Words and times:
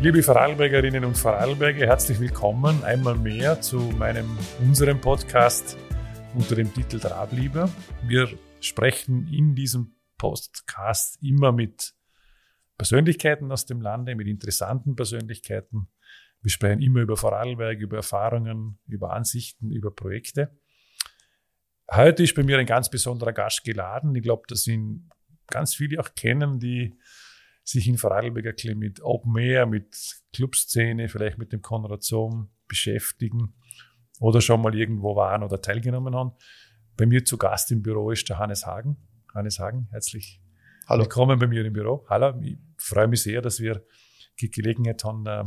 Liebe 0.00 0.22
Vorarlbergerinnen 0.22 1.04
und 1.04 1.18
Vorarlberger, 1.18 1.84
herzlich 1.84 2.20
willkommen 2.20 2.84
einmal 2.84 3.16
mehr 3.16 3.60
zu 3.60 3.78
meinem, 3.98 4.38
unserem 4.60 5.00
Podcast 5.00 5.76
unter 6.36 6.54
dem 6.54 6.72
Titel 6.72 7.00
Trablieber. 7.00 7.68
Wir 8.06 8.28
sprechen 8.60 9.26
in 9.32 9.56
diesem 9.56 9.96
Podcast 10.16 11.20
immer 11.20 11.50
mit 11.50 11.94
Persönlichkeiten 12.76 13.50
aus 13.50 13.66
dem 13.66 13.80
Lande, 13.80 14.14
mit 14.14 14.28
interessanten 14.28 14.94
Persönlichkeiten. 14.94 15.88
Wir 16.42 16.50
sprechen 16.52 16.80
immer 16.80 17.00
über 17.00 17.16
Vorarlberg, 17.16 17.80
über 17.80 17.96
Erfahrungen, 17.96 18.78
über 18.86 19.12
Ansichten, 19.12 19.72
über 19.72 19.90
Projekte. 19.90 20.56
Heute 21.90 22.22
ist 22.22 22.36
bei 22.36 22.44
mir 22.44 22.56
ein 22.58 22.66
ganz 22.66 22.88
besonderer 22.88 23.32
Gast 23.32 23.64
geladen. 23.64 24.14
Ich 24.14 24.22
glaube, 24.22 24.44
dass 24.46 24.64
ihn 24.68 25.10
ganz 25.48 25.74
viele 25.74 25.98
auch 25.98 26.14
kennen, 26.14 26.60
die 26.60 26.96
sich 27.68 27.86
in 27.86 27.98
Vorarlberg 27.98 28.64
ein 28.64 28.78
mit 28.78 29.02
Open 29.02 29.36
Air, 29.36 29.66
mit 29.66 29.94
Clubszene, 30.32 31.08
vielleicht 31.10 31.36
mit 31.36 31.52
dem 31.52 31.60
Konrad 31.60 32.02
Sohm 32.02 32.48
beschäftigen 32.66 33.54
oder 34.20 34.40
schon 34.40 34.62
mal 34.62 34.74
irgendwo 34.74 35.16
waren 35.16 35.42
oder 35.42 35.60
teilgenommen 35.60 36.14
haben. 36.14 36.32
Bei 36.96 37.04
mir 37.04 37.26
zu 37.26 37.36
Gast 37.36 37.70
im 37.70 37.82
Büro 37.82 38.10
ist 38.10 38.26
der 38.28 38.38
Hannes 38.38 38.64
Hagen. 38.64 38.96
Hannes 39.34 39.58
Hagen, 39.58 39.88
herzlich 39.90 40.40
Hallo. 40.86 41.02
willkommen 41.02 41.38
bei 41.38 41.46
mir 41.46 41.62
im 41.62 41.74
Büro. 41.74 42.06
Hallo, 42.08 42.40
ich 42.40 42.56
freue 42.78 43.06
mich 43.06 43.22
sehr, 43.22 43.42
dass 43.42 43.60
wir 43.60 43.84
die 44.40 44.50
Gelegenheit 44.50 45.04
haben, 45.04 45.26
äh, 45.26 45.44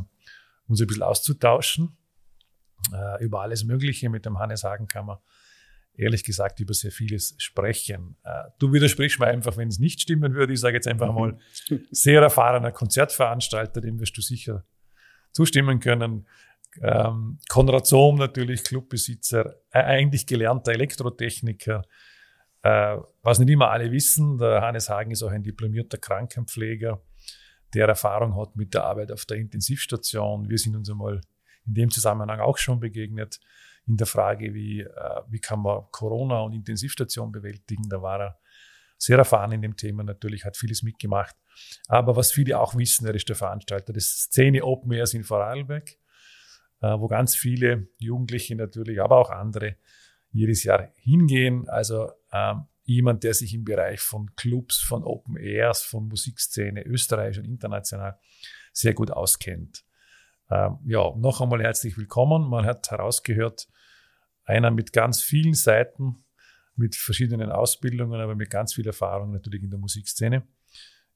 uns 0.67 0.79
ein 0.79 0.85
bisschen 0.85 1.03
auszutauschen 1.03 1.97
äh, 2.93 3.23
über 3.23 3.41
alles 3.41 3.63
Mögliche. 3.63 4.11
Mit 4.11 4.27
dem 4.27 4.37
Hannes 4.37 4.63
Hagen 4.63 4.85
kann 4.87 5.07
man 5.07 5.17
ehrlich 6.01 6.23
gesagt 6.23 6.59
über 6.59 6.73
sehr 6.73 6.91
vieles 6.91 7.35
sprechen. 7.37 8.15
Äh, 8.23 8.49
du 8.59 8.73
widersprichst 8.73 9.19
mir 9.19 9.27
einfach, 9.27 9.55
wenn 9.57 9.67
es 9.67 9.79
nicht 9.79 10.01
stimmen 10.01 10.33
würde. 10.33 10.53
Ich 10.53 10.59
sage 10.59 10.75
jetzt 10.75 10.87
einfach 10.87 11.13
mal, 11.13 11.37
sehr 11.91 12.21
erfahrener 12.21 12.71
Konzertveranstalter, 12.71 13.81
dem 13.81 13.99
wirst 13.99 14.17
du 14.17 14.21
sicher 14.21 14.65
zustimmen 15.31 15.79
können. 15.79 16.27
Ähm, 16.81 17.37
Konrad 17.49 17.85
Sohm 17.85 18.17
natürlich, 18.17 18.63
Clubbesitzer, 18.63 19.55
eigentlich 19.69 20.25
gelernter 20.25 20.71
Elektrotechniker. 20.71 21.83
Äh, 22.63 22.97
was 23.21 23.39
nicht 23.39 23.49
immer 23.49 23.69
alle 23.69 23.91
wissen, 23.91 24.37
der 24.37 24.61
Hannes 24.61 24.89
Hagen 24.89 25.11
ist 25.11 25.21
auch 25.21 25.31
ein 25.31 25.43
diplomierter 25.43 25.97
Krankenpfleger, 25.97 27.01
der 27.73 27.87
Erfahrung 27.87 28.35
hat 28.35 28.55
mit 28.55 28.73
der 28.73 28.85
Arbeit 28.85 29.11
auf 29.11 29.25
der 29.25 29.37
Intensivstation. 29.37 30.49
Wir 30.49 30.57
sind 30.57 30.75
uns 30.75 30.89
einmal 30.89 31.21
in 31.67 31.73
dem 31.75 31.91
Zusammenhang 31.91 32.39
auch 32.39 32.57
schon 32.57 32.79
begegnet 32.79 33.39
in 33.91 33.97
der 33.97 34.07
Frage, 34.07 34.53
wie, 34.53 34.81
äh, 34.81 35.21
wie 35.27 35.39
kann 35.39 35.59
man 35.61 35.83
Corona 35.91 36.39
und 36.39 36.53
Intensivstation 36.53 37.29
bewältigen. 37.29 37.89
Da 37.89 38.01
war 38.01 38.21
er 38.21 38.39
sehr 38.97 39.17
erfahren 39.17 39.51
in 39.51 39.61
dem 39.61 39.75
Thema 39.75 40.03
natürlich, 40.03 40.45
hat 40.45 40.55
vieles 40.55 40.81
mitgemacht. 40.81 41.35
Aber 41.89 42.15
was 42.15 42.31
viele 42.31 42.57
auch 42.57 42.73
wissen, 42.75 43.05
er 43.05 43.15
ist 43.15 43.27
der 43.27 43.35
Veranstalter 43.35 43.91
des 43.91 44.23
Szene 44.23 44.63
Open 44.63 44.93
Airs 44.93 45.13
in 45.13 45.25
Vorarlberg, 45.25 45.89
äh, 46.81 46.99
wo 46.99 47.07
ganz 47.07 47.35
viele 47.35 47.89
Jugendliche 47.97 48.55
natürlich, 48.55 49.01
aber 49.01 49.17
auch 49.17 49.29
andere 49.29 49.75
jedes 50.31 50.63
Jahr 50.63 50.93
hingehen. 50.95 51.67
Also 51.67 52.11
ähm, 52.31 52.67
jemand, 52.85 53.25
der 53.25 53.33
sich 53.33 53.53
im 53.53 53.65
Bereich 53.65 53.99
von 53.99 54.33
Clubs, 54.37 54.79
von 54.79 55.03
Open 55.03 55.35
Airs, 55.35 55.83
von 55.83 56.07
Musikszene, 56.07 56.85
österreichisch 56.85 57.39
und 57.39 57.45
international 57.45 58.17
sehr 58.71 58.93
gut 58.93 59.11
auskennt. 59.11 59.83
Ähm, 60.49 60.79
ja, 60.85 61.13
noch 61.17 61.41
einmal 61.41 61.61
herzlich 61.61 61.97
willkommen. 61.97 62.49
Man 62.49 62.65
hat 62.65 62.89
herausgehört, 62.89 63.67
einer 64.45 64.71
mit 64.71 64.93
ganz 64.93 65.21
vielen 65.21 65.53
Seiten, 65.53 66.23
mit 66.75 66.95
verschiedenen 66.95 67.51
Ausbildungen, 67.51 68.19
aber 68.19 68.35
mit 68.35 68.49
ganz 68.49 68.73
viel 68.73 68.87
Erfahrung 68.87 69.31
natürlich 69.31 69.63
in 69.63 69.69
der 69.69 69.79
Musikszene. 69.79 70.47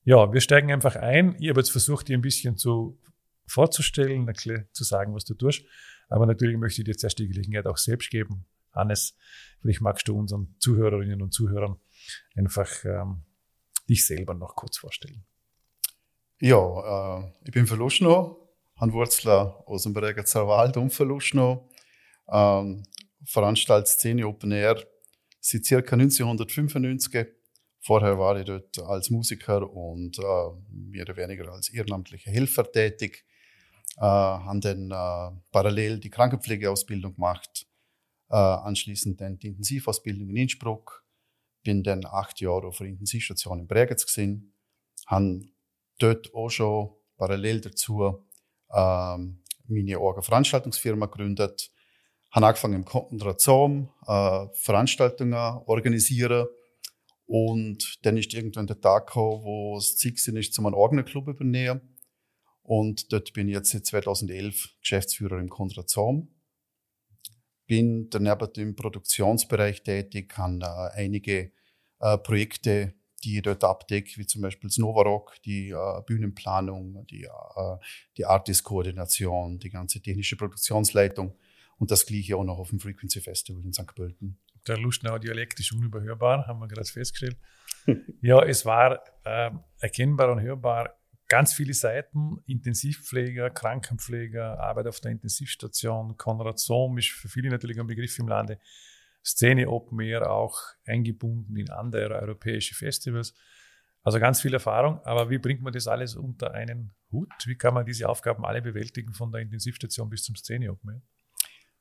Ja, 0.04 0.32
wir 0.32 0.42
steigen 0.42 0.72
einfach 0.72 0.96
ein. 0.96 1.36
Ich 1.40 1.50
habe 1.50 1.60
jetzt 1.60 1.72
versucht, 1.72 2.08
dir 2.08 2.18
ein 2.18 2.22
bisschen 2.22 2.58
zu 2.58 3.00
vorzustellen, 3.48 4.32
zu 4.72 4.84
sagen, 4.84 5.14
was 5.16 5.26
du 5.26 5.34
tust. 5.34 5.66
Aber 6.10 6.26
natürlich 6.26 6.58
möchte 6.58 6.82
ich 6.82 6.86
dir 6.86 6.96
zuerst 6.96 7.20
die 7.20 7.28
Gelegenheit 7.28 7.66
auch 7.66 7.78
selbst 7.78 8.10
geben. 8.10 8.46
Hannes, 8.72 9.16
vielleicht 9.62 9.82
magst 9.82 10.08
du 10.08 10.18
unseren 10.18 10.56
Zuhörerinnen 10.60 11.22
und 11.22 11.34
Zuhörern 11.34 11.78
einfach 12.36 12.70
ähm, 12.84 13.24
dich 13.90 14.06
selber 14.06 14.34
noch 14.34 14.56
kurz 14.56 14.78
vorstellen. 14.78 15.24
Ja, 16.40 17.20
äh, 17.20 17.32
ich 17.46 17.52
bin 17.52 17.66
Verluschno, 17.66 18.50
habe 18.76 18.94
Wurzeln 18.94 19.54
aus 19.66 19.84
dem 19.84 19.94
Bregenzer 19.94 20.48
Wald 20.48 20.78
und 20.78 20.92
Verluschno. 20.92 21.70
Ähm, 22.28 22.84
veranstaltet 23.26 23.88
Szene 23.88 24.28
Open 24.28 24.52
Air 24.52 24.84
seit 25.40 25.66
circa 25.66 25.96
1995. 25.96 27.28
Vorher 27.82 28.18
war 28.18 28.38
ich 28.40 28.46
dort 28.46 28.80
als 28.80 29.10
Musiker 29.10 29.70
und 29.70 30.18
äh, 30.18 30.24
mehr 30.70 31.04
oder 31.04 31.18
weniger 31.18 31.52
als 31.52 31.70
ehrenamtlicher 31.70 32.32
Helfer 32.32 32.72
tätig. 32.72 33.26
Äh, 33.98 34.02
haben 34.02 34.60
dann 34.60 34.92
äh, 34.92 35.40
parallel 35.52 36.00
die 36.00 36.10
Krankenpflegeausbildung 36.10 37.16
gemacht, 37.16 37.68
äh, 38.30 38.36
anschließend 38.36 39.22
dann 39.22 39.38
die 39.38 39.48
Intensivausbildung 39.48 40.30
in 40.30 40.36
Innsbruck. 40.36 41.06
Bin 41.64 41.84
dann 41.84 42.06
acht 42.06 42.42
Jahre 42.42 42.68
auf 42.68 42.80
der 42.80 42.88
Intensivstation 42.88 43.60
in 43.60 43.68
Bregenz 43.68 44.06
gesehen, 44.06 44.54
haben 45.06 45.56
dort 46.00 46.34
auch 46.34 46.50
schon 46.50 46.90
parallel 47.18 47.62
dazu 47.62 48.26
ähm, 48.72 49.44
meine 49.68 49.98
eigene 49.98 50.22
Veranstaltungsfirma 50.22 51.06
gegründet, 51.06 51.72
habe 52.36 52.48
angefangen 52.48 52.76
im 52.76 52.86
Konzentration, 52.86 53.90
äh, 54.08 54.48
Veranstaltungen 54.54 55.34
organisieren 55.34 56.48
und 57.26 58.00
dann 58.04 58.18
ist 58.18 58.34
irgendwann 58.34 58.68
der 58.68 58.82
Tag 58.82 59.08
gekommen, 59.08 59.44
wo 59.44 59.78
es 59.78 59.96
Ziel 59.96 60.14
ist, 60.38 60.54
zum 60.54 60.66
einen 60.66 60.76
eigenen 60.76 61.06
Club 61.06 61.28
übernehmen. 61.28 61.98
Und 62.62 63.12
dort 63.14 63.32
bin 63.34 63.48
ich 63.48 63.54
jetzt 63.54 63.72
seit 63.72 63.86
2011 63.86 64.76
Geschäftsführer 64.82 65.40
im 65.40 65.50
Konzentration. 65.50 66.30
Bin 67.68 68.10
daneben 68.10 68.50
im 68.58 68.76
Produktionsbereich 68.76 69.84
tätig, 69.84 70.38
habe 70.38 70.60
äh, 70.62 71.00
einige 71.00 71.52
äh, 72.00 72.18
Projekte, 72.18 72.94
die 73.24 73.38
ich 73.38 73.42
dort 73.44 73.64
abdecke, 73.64 74.18
wie 74.18 74.28
zum 74.28 74.42
Beispiel 74.42 74.70
das 74.70 74.78
Novarock, 74.78 75.42
die 75.46 75.70
äh, 75.70 76.02
Bühnenplanung, 76.06 77.06
die, 77.08 77.24
äh, 77.24 77.78
die 78.18 78.26
Artist-Koordination, 78.26 79.58
die 79.58 79.70
ganze 79.70 80.02
technische 80.02 80.36
Produktionsleitung 80.36 81.36
und 81.78 81.92
das 81.92 82.06
gleiche 82.06 82.38
auch 82.38 82.44
noch 82.44 82.58
auf 82.58 82.70
dem 82.70 82.80
Frequency 82.80 83.22
Festival 83.22 83.64
in 83.64 83.74
St. 83.74 83.94
Pölten. 83.96 84.40
Der 84.68 84.78
Luschnauer 84.78 85.20
Dialekt 85.20 85.60
ist 85.60 85.74
unüberhörbar, 85.74 86.48
haben 86.48 86.60
wir 86.60 86.68
gerade 86.68 86.88
festgestellt. 86.88 87.38
ja, 88.22 88.44
es 88.44 88.66
war 88.66 89.02
äh, 89.24 89.52
erkennbar 89.80 90.32
und 90.32 90.42
hörbar 90.42 90.98
ganz 91.28 91.54
viele 91.54 91.74
Seiten, 91.74 92.38
Intensivpfleger, 92.46 93.50
Krankenpfleger, 93.50 94.60
Arbeit 94.60 94.88
auf 94.88 95.00
der 95.00 95.12
Intensivstation, 95.12 96.18
Konrad 96.18 96.60
Sohm 96.60 96.98
ist 96.98 97.10
für 97.10 97.30
viele 97.30 97.50
natürlich 97.50 97.80
ein 97.80 97.88
Begriff 97.88 98.18
im 98.20 98.28
Lande, 98.28 98.60
Szene 99.24 99.68
Open 99.70 100.00
Air 100.02 100.32
auch 100.32 100.60
eingebunden 100.86 101.58
in 101.58 101.70
andere 101.72 102.16
europäische 102.16 102.76
Festivals. 102.76 103.34
Also 104.04 104.20
ganz 104.20 104.40
viel 104.40 104.54
Erfahrung, 104.54 105.00
aber 105.04 105.32
wie 105.32 105.40
bringt 105.40 105.62
man 105.62 105.74
das 105.74 105.88
alles 105.88 106.16
unter 106.16 106.54
einen 106.54 106.94
Hut? 107.12 107.34
Wie 107.46 107.56
kann 107.56 107.74
man 107.74 107.88
diese 107.88 108.08
Aufgaben 108.08 108.46
alle 108.46 108.62
bewältigen 108.62 109.14
von 109.14 109.32
der 109.32 109.42
Intensivstation 109.42 110.10
bis 110.10 110.24
zum 110.24 110.36
Szene 110.36 110.72
Open 110.72 110.92
Air? 110.92 111.02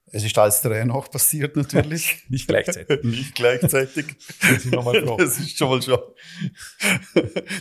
Es 0.06 0.22
ist 0.22 0.36
alles 0.38 0.60
drei 0.60 0.84
noch 0.84 1.10
passiert 1.10 1.56
natürlich. 1.56 2.24
Nicht 2.28 2.46
gleichzeitig. 2.46 3.02
Nicht 3.02 3.34
gleichzeitig. 3.34 4.06
das 4.40 4.64
ist 4.64 5.58
schon 5.58 5.68
mal 5.68 5.82
schon, 5.82 5.98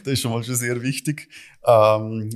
das 0.04 0.14
ist 0.14 0.22
schon 0.22 0.32
mal 0.32 0.44
schon 0.44 0.56
sehr 0.56 0.82
wichtig. 0.82 1.30
Ähm, 1.66 2.30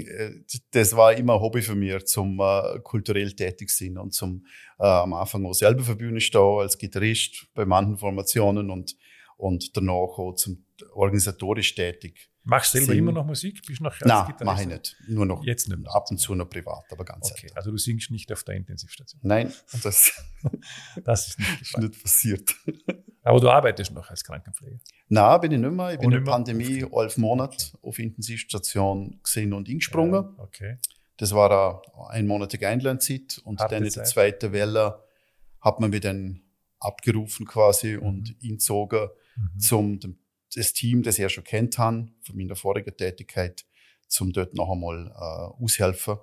das 0.71 0.95
war 0.95 1.13
immer 1.13 1.33
ein 1.35 1.41
Hobby 1.41 1.61
für 1.61 1.75
mich, 1.75 2.05
zum 2.05 2.39
äh, 2.39 2.79
kulturell 2.83 3.33
tätig 3.33 3.69
sein 3.69 3.97
und 3.97 4.13
zum 4.13 4.45
äh, 4.79 4.85
am 4.85 5.13
Anfang 5.13 5.45
auch 5.45 5.53
selber 5.53 5.83
für 5.83 5.95
Bühne 5.95 6.21
stehen 6.21 6.59
als 6.59 6.77
Gitarrist 6.77 7.47
bei 7.53 7.65
manchen 7.65 7.97
Formationen 7.97 8.71
und 8.71 8.95
und 9.37 9.77
danach 9.77 9.93
auch 9.93 10.33
zum 10.33 10.65
organisatorisch 10.93 11.75
tätig. 11.75 12.29
Machst 12.47 12.73
du 12.73 12.77
selber 12.77 12.93
immer 12.93 13.11
noch 13.11 13.25
Musik? 13.25 13.61
Bist 13.67 13.81
noch 13.81 13.93
Nein, 13.99 14.33
mache 14.43 14.61
ich 14.61 14.67
nicht. 14.67 14.95
Nur 15.07 15.25
noch 15.25 15.43
Jetzt 15.43 15.67
nicht 15.67 15.79
mehr. 15.79 15.93
ab 15.93 16.09
und 16.09 16.17
zu 16.17 16.33
noch 16.33 16.49
privat, 16.49 16.85
aber 16.91 17.03
ganz 17.03 17.29
Okay, 17.31 17.51
also 17.53 17.71
du 17.71 17.77
singst 17.77 18.09
nicht 18.09 18.31
auf 18.31 18.43
der 18.45 18.55
Intensivstation? 18.55 19.19
Nein, 19.23 19.51
das, 19.83 20.13
das 21.03 21.27
ist 21.27 21.39
nicht, 21.39 21.61
ist 21.61 21.77
nicht 21.77 22.01
passiert. 22.01 22.55
Aber 23.23 23.41
du 23.41 23.49
arbeitest 23.49 23.91
noch 23.91 24.09
als 24.09 24.23
Krankenpfleger? 24.23 24.79
Nein, 25.09 25.41
bin 25.41 25.51
ich 25.51 25.59
nicht 25.59 25.71
mehr. 25.71 25.91
Ich 25.91 25.99
bin 25.99 26.11
in 26.11 26.23
der 26.23 26.31
Pandemie 26.31 26.85
elf 26.89 27.17
Monate 27.17 27.77
auf 27.81 27.99
Intensivstation 27.99 29.19
gesehen 29.21 29.51
und 29.51 29.67
eingesprungen. 29.67 30.13
Ja, 30.13 30.33
okay. 30.37 30.77
Das 31.17 31.33
war 31.33 31.51
eine 31.51 32.09
einmonatige 32.09 32.69
Einlernzeit 32.69 33.41
und 33.43 33.59
Harte 33.59 33.75
dann 33.75 33.83
in 33.85 33.91
der 33.91 34.05
zweiten 34.05 34.53
Welle 34.53 35.03
hat 35.59 35.81
man 35.81 35.89
mich 35.89 36.01
dann 36.01 36.43
abgerufen 36.79 37.45
quasi 37.45 37.97
mhm. 37.97 38.03
und 38.03 38.35
einzogen 38.41 39.09
mhm. 39.35 39.59
zum 39.59 39.99
das 40.55 40.73
Team, 40.73 41.03
das 41.03 41.17
ja 41.17 41.29
schon 41.29 41.43
kennt 41.43 41.77
habe, 41.77 42.07
von 42.21 42.37
meiner 42.37 42.55
vorigen 42.55 42.95
Tätigkeit, 42.95 43.65
zum 44.07 44.31
dort 44.31 44.53
noch 44.53 44.71
einmal 44.71 45.07
äh, 45.07 45.63
aushelfen. 45.63 46.17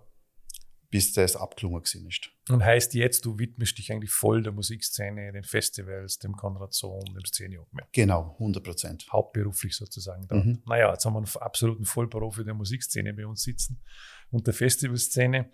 bis 0.95 1.13
das 1.13 1.35
abgelungen 1.35 1.83
ist. 1.83 2.31
Und 2.49 2.65
heißt 2.65 2.95
jetzt, 2.95 3.25
du 3.25 3.37
widmest 3.37 3.77
dich 3.79 3.91
eigentlich 3.91 4.13
voll 4.13 4.45
der 4.45 4.53
Musikszene, 4.53 5.33
den 5.33 5.43
Festivals, 5.43 6.21
dem 6.21 6.37
Konrad 6.37 6.73
Sohn, 6.73 7.05
dem 7.07 7.25
Szene 7.25 7.59
Genau, 7.91 8.35
100 8.35 8.63
Prozent. 8.63 9.07
Hauptberuflich 9.11 9.75
sozusagen. 9.75 10.29
Mhm. 10.31 10.63
Naja, 10.67 10.93
jetzt 10.93 11.05
haben 11.05 11.15
wir 11.15 11.19
einen 11.19 11.43
absoluten 11.43 11.85
Vollprofi 11.85 12.45
der 12.45 12.55
Musikszene 12.55 13.13
bei 13.13 13.27
uns 13.27 13.43
sitzen 13.43 13.83
und 14.31 14.47
der 14.47 14.55
Festivalszene. 14.55 15.51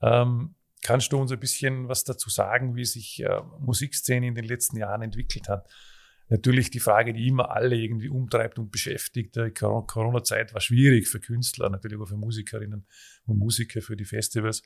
Ähm, 0.00 0.54
kannst 0.80 1.12
du 1.12 1.18
uns 1.18 1.32
ein 1.32 1.40
bisschen 1.40 1.88
was 1.88 2.04
dazu 2.04 2.30
sagen, 2.30 2.76
wie 2.76 2.86
sich 2.86 3.22
äh, 3.22 3.42
Musikszene 3.60 4.26
in 4.28 4.34
den 4.34 4.44
letzten 4.44 4.78
Jahren 4.78 5.02
entwickelt 5.02 5.50
hat? 5.50 5.68
Natürlich 6.28 6.70
die 6.70 6.80
Frage, 6.80 7.12
die 7.12 7.28
immer 7.28 7.50
alle 7.50 7.76
irgendwie 7.76 8.08
umtreibt 8.08 8.58
und 8.58 8.70
beschäftigt. 8.70 9.36
Die 9.36 9.50
Corona-Zeit 9.50 10.54
war 10.54 10.60
schwierig 10.60 11.08
für 11.08 11.20
Künstler, 11.20 11.70
natürlich 11.70 11.98
auch 11.98 12.08
für 12.08 12.16
Musikerinnen 12.16 12.86
und 13.26 13.38
Musiker, 13.38 13.82
für 13.82 13.96
die 13.96 14.04
Festivals. 14.04 14.62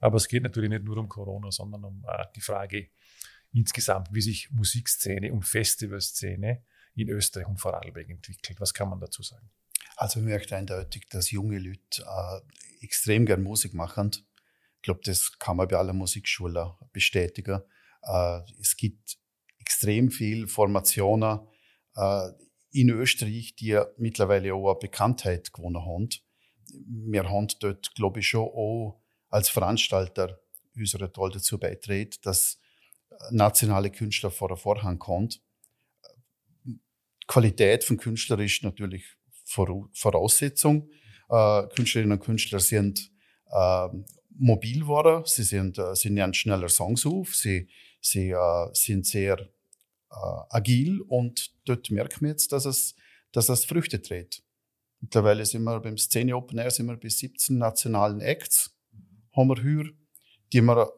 Aber 0.00 0.16
es 0.16 0.28
geht 0.28 0.42
natürlich 0.42 0.70
nicht 0.70 0.84
nur 0.84 0.98
um 0.98 1.08
Corona, 1.08 1.50
sondern 1.50 1.84
um 1.84 2.04
äh, 2.06 2.24
die 2.36 2.40
Frage 2.40 2.90
insgesamt, 3.52 4.08
wie 4.12 4.20
sich 4.20 4.50
Musikszene 4.50 5.32
und 5.32 5.42
Festivalszene 5.42 6.62
in 6.94 7.08
Österreich 7.08 7.46
und 7.46 7.58
Vorarlberg 7.58 8.08
entwickelt. 8.08 8.60
Was 8.60 8.74
kann 8.74 8.90
man 8.90 9.00
dazu 9.00 9.22
sagen? 9.22 9.50
Also 9.96 10.20
ich 10.20 10.26
merke 10.26 10.54
eindeutig, 10.56 11.08
dass 11.08 11.30
junge 11.30 11.58
Leute 11.58 12.02
äh, 12.02 12.84
extrem 12.84 13.26
gern 13.26 13.42
Musik 13.42 13.74
machen. 13.74 14.10
Ich 14.76 14.82
glaube, 14.82 15.00
das 15.04 15.38
kann 15.38 15.56
man 15.56 15.66
bei 15.66 15.76
aller 15.76 15.92
Musikschule 15.92 16.76
bestätigen. 16.92 17.62
Äh, 18.02 18.40
es 18.60 18.76
gibt 18.76 19.18
extrem 19.68 20.10
viel 20.10 20.48
Formationen 20.48 21.40
äh, 21.94 22.28
in 22.70 22.88
Österreich, 22.88 23.54
die 23.54 23.78
mittlerweile 23.98 24.54
auch 24.54 24.70
eine 24.70 24.78
Bekanntheit 24.78 25.52
gewonnen 25.52 25.84
haben. 25.84 26.08
Wir 26.86 27.28
haben 27.28 27.48
dort, 27.60 27.94
glaube 27.94 28.20
ich, 28.20 28.28
schon 28.28 28.46
auch 28.46 29.02
als 29.28 29.50
Veranstalter 29.50 30.40
unsere 30.74 31.12
Toll 31.12 31.32
dazu 31.32 31.58
beitreten, 31.58 32.18
dass 32.22 32.58
nationale 33.30 33.90
Künstler 33.90 34.30
vor 34.30 34.48
der 34.48 34.56
Vorhang 34.56 34.98
kommen. 34.98 35.28
Qualität 37.26 37.84
von 37.84 37.98
Künstlern 37.98 38.40
ist 38.40 38.62
natürlich 38.62 39.04
Voraussetzung. 39.44 40.88
Äh, 41.28 41.66
Künstlerinnen 41.74 42.18
und 42.18 42.24
Künstler 42.24 42.60
sind 42.60 43.10
äh, 43.50 43.88
mobil 44.30 44.80
geworden, 44.80 45.24
sie, 45.26 45.42
sind, 45.42 45.78
äh, 45.78 45.94
sie 45.94 46.08
nehmen 46.08 46.32
schneller 46.32 46.70
Songs 46.70 47.04
auf, 47.04 47.34
sie, 47.34 47.68
sie 48.00 48.30
äh, 48.30 48.68
sind 48.72 49.04
sehr 49.04 49.50
agil 50.10 51.00
und 51.02 51.54
dort 51.64 51.90
merken 51.90 52.22
wir 52.22 52.30
jetzt, 52.30 52.52
dass 52.52 52.64
es, 52.64 52.94
dass 53.32 53.48
es 53.48 53.64
Früchte 53.64 54.00
trägt. 54.00 54.42
Mittlerweile 55.00 55.44
sind 55.46 55.62
wir 55.64 55.80
beim 55.80 55.96
Szene 55.96 56.36
Open 56.36 56.58
Air 56.58 56.70
sind 56.70 56.86
wir 56.86 56.96
bis 56.96 57.18
17 57.18 57.56
nationalen 57.58 58.20
Acts, 58.20 58.76
haben 59.36 59.48
wir 59.48 59.62
hier, 59.62 59.92
die 60.52 60.60
wir 60.62 60.92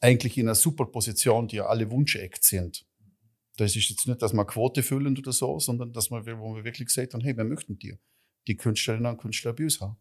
eigentlich 0.00 0.36
in 0.36 0.46
einer 0.46 0.54
super 0.54 0.86
Position, 0.86 1.48
die 1.48 1.56
ja 1.56 1.66
alle 1.66 1.90
Wunsch-Acts 1.90 2.48
sind. 2.48 2.86
Das 3.56 3.74
ist 3.74 3.88
jetzt 3.88 4.06
nicht, 4.06 4.20
dass 4.20 4.34
wir 4.34 4.44
Quote 4.44 4.82
füllen 4.82 5.16
oder 5.16 5.32
so, 5.32 5.58
sondern 5.58 5.92
dass 5.92 6.10
wir, 6.10 6.38
wo 6.38 6.54
wir 6.54 6.64
wirklich 6.64 6.88
gesagt 6.88 7.14
haben, 7.14 7.22
hey, 7.22 7.36
wir 7.36 7.44
möchten 7.44 7.78
dir 7.78 7.98
die 8.46 8.56
Künstlerinnen 8.56 9.12
und 9.12 9.18
Künstler 9.18 9.54
bei 9.54 9.64
uns 9.64 9.80
haben. 9.80 9.96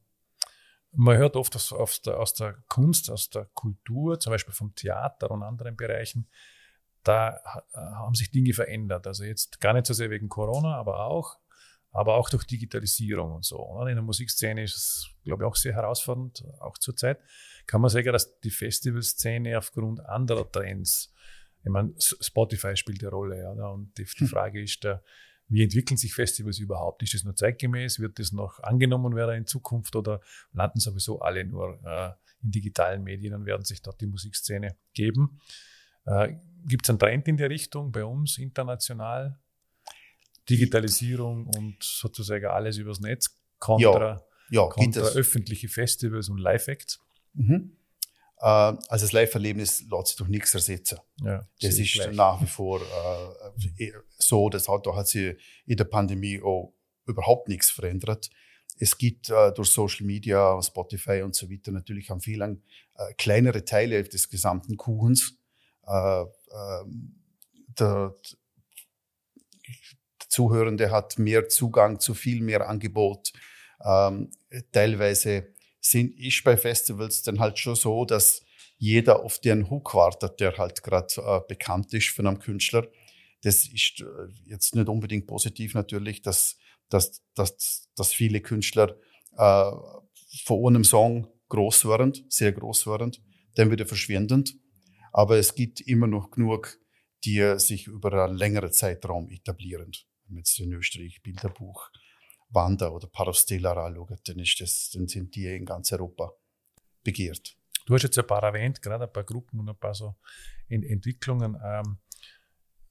Man 0.91 1.17
hört 1.17 1.35
oft 1.35 1.55
aus, 1.55 2.01
der, 2.01 2.19
aus 2.19 2.33
der 2.33 2.63
Kunst, 2.67 3.09
aus 3.09 3.29
der 3.29 3.45
Kultur, 3.53 4.19
zum 4.19 4.31
Beispiel 4.31 4.53
vom 4.53 4.75
Theater 4.75 5.31
und 5.31 5.43
anderen 5.43 5.75
Bereichen, 5.75 6.29
da 7.07 7.38
äh, 7.74 7.78
haben 7.78 8.16
sich 8.16 8.31
Dinge 8.31 8.54
verändert. 8.54 9.07
Also 9.07 9.24
jetzt 9.24 9.62
gar 9.62 9.74
nicht 9.74 9.86
so 9.86 9.94
sehr 9.94 10.10
wegen 10.10 10.28
Corona, 10.28 10.75
aber 10.75 11.06
auch, 11.06 11.38
aber 11.92 12.16
auch 12.16 12.30
durch 12.30 12.44
Digitalisierung 12.46 13.31
und 13.31 13.46
so. 13.46 13.80
In 13.88 13.96
der 13.96 14.04
Musikszene 14.04 14.63
ist 14.63 14.75
es, 14.75 15.10
glaube 15.24 15.44
ich, 15.44 15.48
auch 15.48 15.56
sehr 15.56 15.74
herausfordernd, 15.74 16.44
auch 16.60 16.78
zurzeit. 16.78 17.19
Kann 17.68 17.81
man 17.81 17.90
sagen, 17.90 18.12
dass 18.12 18.40
die 18.42 18.50
Festivalszene 18.50 19.57
aufgrund 19.57 20.06
anderer 20.06 20.52
Trends, 20.52 21.13
ich 21.63 21.72
meine, 21.72 21.94
Spotify 21.98 22.75
spielt 22.75 23.02
eine 23.02 23.12
Rolle, 23.12 23.40
ja, 23.40 23.68
und 23.68 23.98
die, 23.98 24.04
die 24.04 24.19
hm. 24.19 24.28
Frage 24.28 24.62
ist 24.62 24.84
da, 24.84 25.02
wie 25.48 25.63
entwickeln 25.63 25.98
sich 25.98 26.13
Festivals 26.13 26.57
überhaupt? 26.60 27.04
Ist 27.04 27.13
das 27.13 27.24
nur 27.24 27.36
zeitgemäß? 27.36 28.00
Wird 28.00 28.18
das 28.18 28.31
noch 28.31 28.60
angenommen 28.62 29.16
werden 29.16 29.36
in 29.36 29.46
Zukunft 29.46 29.96
oder 29.96 30.22
landen 30.54 30.80
sowieso 30.80 31.19
alle 31.19 31.46
nur 31.46 31.80
äh, 31.86 32.13
in 32.44 32.52
digitalen 32.52 33.04
Medien 33.04 33.36
und 33.36 33.46
werden 33.46 33.63
sich 33.63 33.81
dort 33.81 34.02
die 34.02 34.07
Musikszene 34.07 34.75
geben? 34.94 35.40
Äh, 36.06 36.38
Gibt 36.67 36.85
es 36.85 36.89
einen 36.89 37.00
Trend 37.00 37.27
in 37.27 37.38
die 37.38 37.44
Richtung 37.44 37.91
bei 37.91 38.03
uns 38.03 38.38
international? 38.38 39.39
Digitalisierung 40.50 41.47
und 41.47 41.77
sozusagen 41.81 42.45
alles 42.45 42.77
übers 42.77 43.00
Netz 43.00 43.38
kontra, 43.59 44.25
ja, 44.50 44.62
ja, 44.63 44.67
kontra 44.67 45.01
öffentliche 45.01 45.67
Festivals 45.67 46.29
und 46.29 46.38
Live-Acts? 46.38 47.00
Mhm. 47.33 47.77
Äh, 48.39 48.45
also 48.45 49.06
das 49.06 49.12
Live-Erlebnis 49.12 49.85
lässt 49.89 50.07
sich 50.07 50.17
durch 50.17 50.29
nichts 50.29 50.53
ersetzen. 50.53 51.00
Ja, 51.21 51.47
das 51.62 51.77
ist 51.79 51.94
gleich. 51.94 52.15
nach 52.15 52.41
wie 52.41 52.47
vor 52.47 52.81
äh, 52.81 53.91
so, 54.18 54.50
das 54.50 54.68
hat, 54.68 54.85
da 54.85 54.95
hat 54.95 55.07
sich 55.07 55.35
in 55.65 55.77
der 55.77 55.85
Pandemie 55.85 56.41
auch 56.41 56.73
überhaupt 57.06 57.47
nichts 57.47 57.69
verändert. 57.69 58.29
Es 58.77 58.97
gibt 58.97 59.29
äh, 59.29 59.51
durch 59.53 59.69
Social 59.69 60.06
Media, 60.06 60.61
Spotify 60.61 61.21
und 61.21 61.35
so 61.35 61.50
weiter 61.50 61.71
natürlich 61.71 62.11
an 62.11 62.19
vielen 62.19 62.63
äh, 62.95 63.13
kleinere 63.13 63.63
Teile 63.63 64.03
des 64.03 64.29
gesamten 64.29 64.75
Kuchens, 64.75 65.38
äh, 65.87 66.21
ähm, 66.21 67.15
der, 67.79 68.15
der 70.19 70.29
Zuhörende 70.29 70.91
hat 70.91 71.19
mehr 71.19 71.49
Zugang 71.49 71.99
zu 71.99 72.13
viel 72.13 72.41
mehr 72.41 72.67
Angebot. 72.67 73.31
Ähm, 73.83 74.31
teilweise 74.71 75.53
sind 75.79 76.13
ich 76.17 76.43
bei 76.43 76.57
Festivals 76.57 77.21
dann 77.21 77.39
halt 77.39 77.59
schon 77.59 77.75
so, 77.75 78.05
dass 78.05 78.43
jeder 78.77 79.23
auf 79.23 79.39
den 79.39 79.69
Hook 79.69 79.93
wartet, 79.93 80.39
der 80.39 80.57
halt 80.57 80.83
gerade 80.83 81.13
äh, 81.17 81.41
bekannt 81.47 81.93
ist 81.93 82.09
von 82.09 82.27
einem 82.27 82.39
Künstler. 82.39 82.87
Das 83.43 83.67
ist 83.67 84.01
äh, 84.01 84.05
jetzt 84.45 84.75
nicht 84.75 84.89
unbedingt 84.89 85.27
positiv 85.27 85.73
natürlich, 85.73 86.21
dass, 86.21 86.57
dass, 86.89 87.21
dass, 87.35 87.89
dass 87.95 88.13
viele 88.13 88.41
Künstler 88.41 88.97
äh, 89.37 89.71
von 90.43 90.67
einem 90.67 90.83
Song 90.83 91.27
groß 91.49 91.85
werden, 91.85 92.13
sehr 92.27 92.51
groß 92.51 92.87
werden, 92.87 93.11
dann 93.55 93.71
wieder 93.71 93.85
verschwindend. 93.85 94.55
Aber 95.17 95.38
es 95.38 95.56
gibt 95.56 95.79
immer 95.79 96.07
noch 96.07 96.29
genug, 96.31 96.77
die 97.23 97.57
sich 97.57 97.88
über 97.88 98.25
einen 98.25 98.35
längeren 98.35 98.73
Zeitraum 98.73 99.29
etablieren. 99.29 99.89
Wenn 100.25 100.33
man 100.33 100.38
jetzt 100.39 100.59
in 100.59 100.73
Österreich 100.73 101.23
Bilderbuch, 101.23 101.89
Wander 102.50 102.94
oder 102.94 103.07
Parostella 103.07 103.71
anschaut, 103.71 104.19
dann, 104.27 104.39
ist 104.39 104.59
das, 104.59 104.89
dann 104.94 105.07
sind 105.07 105.33
die 105.33 105.45
in 105.45 105.63
ganz 105.63 105.94
Europa 105.94 106.33
begehrt. 107.01 107.56
Du 107.85 107.94
hast 107.94 108.03
jetzt 108.03 108.19
ein 108.19 108.27
paar 108.27 108.44
erwähnt, 108.44 108.81
gerade 108.81 109.06
ein 109.06 109.13
paar 109.13 109.23
Gruppen 109.23 109.57
und 109.62 109.69
ein 109.69 109.77
paar 109.77 109.94
so 109.94 110.17
Entwicklungen. 110.67 111.57
Ähm, 111.63 112.00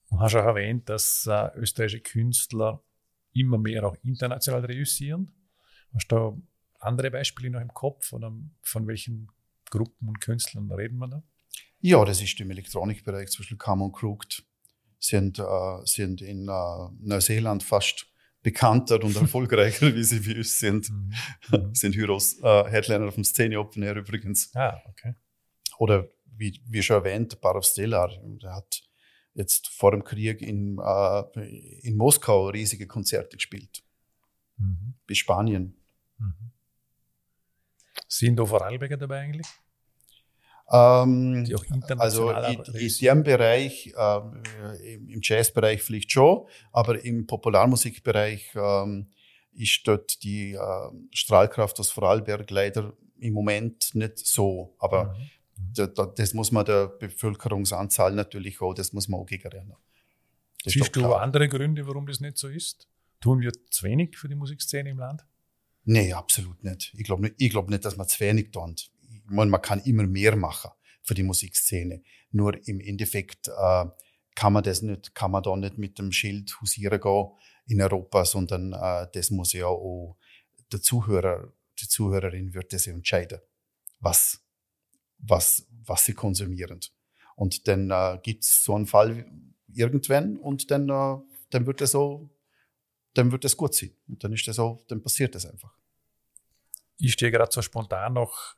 du 0.09 0.19
hast 0.19 0.35
auch 0.35 0.47
erwähnt, 0.47 0.89
dass 0.89 1.27
äh, 1.27 1.51
österreichische 1.57 2.01
Künstler 2.01 2.83
immer 3.35 3.59
mehr 3.59 3.85
auch 3.85 3.97
international 4.03 4.65
reüssieren. 4.65 5.31
Hast 5.93 6.11
du 6.11 6.17
da 6.17 6.37
andere 6.79 7.11
Beispiele 7.11 7.51
noch 7.51 7.61
im 7.61 7.75
Kopf 7.75 8.15
oder 8.15 8.33
von 8.63 8.87
welchen 8.87 9.29
Gruppen 9.69 10.09
und 10.09 10.23
Künstlern 10.23 10.73
reden 10.73 10.97
wir 10.97 11.09
da? 11.09 11.23
Ja, 11.81 12.05
das 12.05 12.23
ist 12.23 12.41
im 12.41 12.51
Elektronikbereich, 12.51 13.29
zum 13.31 13.43
Beispiel 13.43 13.59
Common 13.59 13.93
Crooked, 13.93 14.43
sind, 14.99 15.39
äh, 15.39 15.85
sind 15.85 16.23
in 16.23 16.49
äh, 16.49 16.89
Neuseeland 17.01 17.63
fast 17.63 18.07
bekannter 18.43 19.03
und 19.03 19.17
erfolgreicher, 19.21 19.95
wie 19.95 20.05
sie 20.05 20.25
wie 20.25 20.37
uns 20.39 20.59
sind. 20.59 20.91
Mhm. 20.91 21.75
sind 21.75 21.95
Heroes, 21.95 22.41
äh, 22.43 22.71
Headliner 22.71 23.09
auf 23.09 23.15
dem 23.15 23.25
Szene 23.25 23.59
Open 23.59 23.83
Air 23.83 23.97
übrigens. 23.97 24.55
Ah, 24.55 24.81
okay. 24.87 25.15
Oder 25.79 26.09
wie, 26.25 26.61
wie 26.67 26.83
schon 26.83 26.97
erwähnt, 26.97 27.41
Barov 27.41 27.65
Stellar, 27.65 28.11
der 28.23 28.55
hat 28.55 28.83
jetzt 29.35 29.69
vor 29.69 29.91
dem 29.91 30.05
Krieg 30.05 30.41
in, 30.41 30.79
äh, 30.79 31.81
in 31.83 31.97
Moskau 31.97 32.49
riesige 32.49 32.87
Konzerte 32.87 33.37
gespielt. 33.37 33.83
Mhm. 34.57 34.95
Bis 35.07 35.19
Spanien. 35.19 35.77
Mhm. 36.19 36.53
Sind 38.09 38.37
da 38.37 38.47
Vorarlberger 38.47 38.97
dabei 38.97 39.21
eigentlich? 39.21 39.47
Ähm, 40.71 41.47
also 41.99 42.31
in, 42.31 42.63
dem 43.01 43.23
Bereich, 43.23 43.93
äh, 43.97 44.95
im 44.95 45.21
Jazzbereich 45.23 45.83
vielleicht 45.83 46.11
schon, 46.11 46.47
aber 46.73 47.05
im 47.05 47.27
Popularmusikbereich 47.27 48.55
ähm, 48.55 49.09
ist 49.53 49.83
dort 49.87 50.23
die 50.23 50.53
äh, 50.53 50.91
Strahlkraft 51.13 51.79
aus 51.81 51.91
Vorarlberg 51.91 52.51
leider 52.51 52.95
im 53.19 53.35
Moment 53.35 53.95
nicht 53.95 54.19
so. 54.19 54.75
Aber 54.79 55.15
mhm. 55.15 55.75
da, 55.75 55.87
da, 55.87 56.07
das 56.07 56.33
muss 56.33 56.51
man 56.51 56.65
der 56.65 56.89
Bevölkerungsanzahl 56.89 58.13
natürlich 58.13 58.61
auch, 58.61 58.75
das 58.75 58.93
muss 58.93 59.09
man 59.09 59.21
auch 59.21 59.27
gegenrennen. 59.27 59.75
Siehst 60.65 60.97
du 60.97 61.13
andere 61.13 61.49
Gründe, 61.49 61.87
warum 61.87 62.07
das 62.07 62.21
nicht 62.21 62.39
so 62.39 62.49
ist? 62.49 62.89
Tun 63.21 63.41
wir 63.41 63.53
zu 63.71 63.85
wenig 63.85 64.17
für 64.17 64.29
die 64.29 64.35
Musikszene 64.35 64.91
im 64.91 64.99
Land? 64.99 65.27
Nee, 65.85 66.15
absolut 66.15 66.65
nicht. 66.65 66.95
Ich 66.97 67.05
glaube 67.05 67.23
nicht, 67.23 67.35
ich 67.37 67.51
glaub 67.51 67.69
nicht, 67.69 67.85
dass 67.85 67.99
wir 67.99 68.07
zu 68.07 68.19
wenig 68.21 68.51
tun 68.51 68.75
man, 69.27 69.51
man 69.51 69.63
kann 69.63 69.81
immer 69.81 70.07
mehr 70.07 70.37
machen 70.37 70.71
für 71.03 71.15
die 71.15 71.23
Musikszene. 71.23 72.03
Nur 72.31 72.57
im 72.67 72.81
Endeffekt 72.81 73.49
äh, 73.49 73.85
kann 74.35 74.53
man 74.53 74.63
das 74.63 74.83
nicht, 74.83 75.15
kann 75.15 75.31
man 75.31 75.43
da 75.43 75.57
nicht 75.57 75.79
mit 75.79 75.99
dem 75.99 76.13
Schild 76.13 76.61
husieren 76.61 77.01
gehen 77.01 77.29
in 77.67 77.81
Europa, 77.81 78.25
sondern 78.25 78.73
äh, 78.73 79.07
das 79.13 79.31
muss 79.31 79.53
ja 79.53 79.67
auch 79.67 80.17
der 80.73 80.83
Zuhörer, 80.83 81.53
die 81.79 81.89
Zuhörerin 81.89 82.55
wird 82.55 82.73
das 82.73 82.87
entscheiden, 82.87 83.41
was, 84.01 84.41
was, 85.19 85.67
was 85.85 86.05
sie 86.05 86.15
konsumieren. 86.15 86.81
Und 87.37 87.67
dann 87.69 87.91
äh, 87.91 88.19
gibt 88.23 88.45
es 88.45 88.65
so 88.65 88.75
einen 88.75 88.87
Fall 88.87 89.27
irgendwann 89.73 90.37
und 90.37 90.71
dann, 90.71 90.89
äh, 90.89 91.17
dann 91.51 91.67
wird 91.67 91.81
es 91.81 91.93
so, 91.93 92.31
dann 93.15 93.31
wird 93.31 93.45
es 93.45 93.57
gut 93.57 93.75
sein. 93.75 93.91
Und 94.09 94.23
dann 94.25 94.33
ist 94.33 94.47
das 94.47 94.57
so, 94.57 94.85
dann 94.89 95.03
passiert 95.03 95.35
das 95.35 95.47
einfach. 95.47 95.73
Ich 96.99 97.13
stehe 97.13 97.31
gerade 97.31 97.53
so 97.53 97.63
spontan 97.63 98.15
noch 98.15 98.57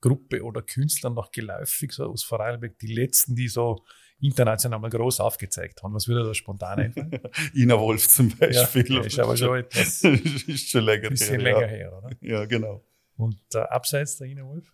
Gruppe 0.00 0.42
oder 0.44 0.62
Künstler 0.62 1.10
noch 1.10 1.30
geläufig, 1.30 1.92
so 1.92 2.04
aus 2.04 2.22
Vorarlberg, 2.24 2.78
die 2.78 2.92
letzten, 2.94 3.34
die 3.34 3.48
so 3.48 3.84
international 4.20 4.78
mal 4.80 4.90
groß 4.90 5.20
aufgezeigt 5.20 5.82
haben. 5.82 5.94
Was 5.94 6.08
würde 6.08 6.24
da 6.24 6.34
spontan 6.34 6.78
einfallen? 6.80 7.20
Ina 7.54 7.78
Wolf 7.78 8.08
zum 8.08 8.30
Beispiel. 8.36 8.92
Ja, 8.92 9.00
ist 9.02 9.18
aber 9.18 9.36
schon 9.36 9.58
etwas. 9.58 10.02
ist 10.04 10.70
schon 10.70 10.84
länger 10.84 11.10
bisschen 11.10 11.40
her. 11.40 11.42
länger 11.42 11.60
ja. 11.62 11.66
her, 11.68 11.98
oder? 11.98 12.10
Ja, 12.20 12.44
genau. 12.46 12.84
Und 13.16 13.40
äh, 13.54 13.58
abseits 13.58 14.16
der 14.18 14.28
Ina 14.28 14.44
Wolf? 14.44 14.72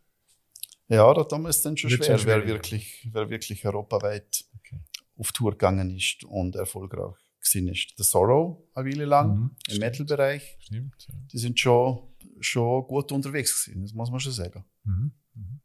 Ja, 0.89 1.13
da 1.15 1.25
damals 1.25 1.63
dann 1.63 1.77
schon 1.77 1.91
Wird 1.91 2.05
schwer, 2.05 2.19
schon 2.19 2.27
wer 2.27 2.47
wirklich, 2.47 3.09
wer 3.13 3.31
wirklich 3.31 3.65
europaweit 3.67 4.45
Okay. 4.59 4.81
auf 5.17 5.33
Tour 5.33 5.53
gegangen 5.53 5.91
ist 5.95 6.25
und 6.25 6.57
erfolgreich 6.57 7.15
gewesen 7.41 7.69
ist. 7.69 7.95
The 7.97 8.03
Sorrow, 8.03 8.59
eine 8.75 8.89
Weile 8.91 9.05
lang, 9.05 9.35
Mhm, 9.35 9.57
im. 9.71 9.79
Metal-Bereich. 9.79 10.57
Stimmt. 10.61 10.95
Ja. 11.09 11.15
Die 11.33 11.39
sind 11.39 11.59
schon, 11.61 12.14
schon 12.41 12.87
gut 12.87 13.13
unterwegs 13.13 13.65
gewesen, 13.65 13.83
das 13.83 13.93
muss 13.93 14.11
man 14.11 14.21
schon 14.21 14.33
sagen. 14.33 14.65
Mhm. 14.85 15.13
Mhm. 15.35 15.61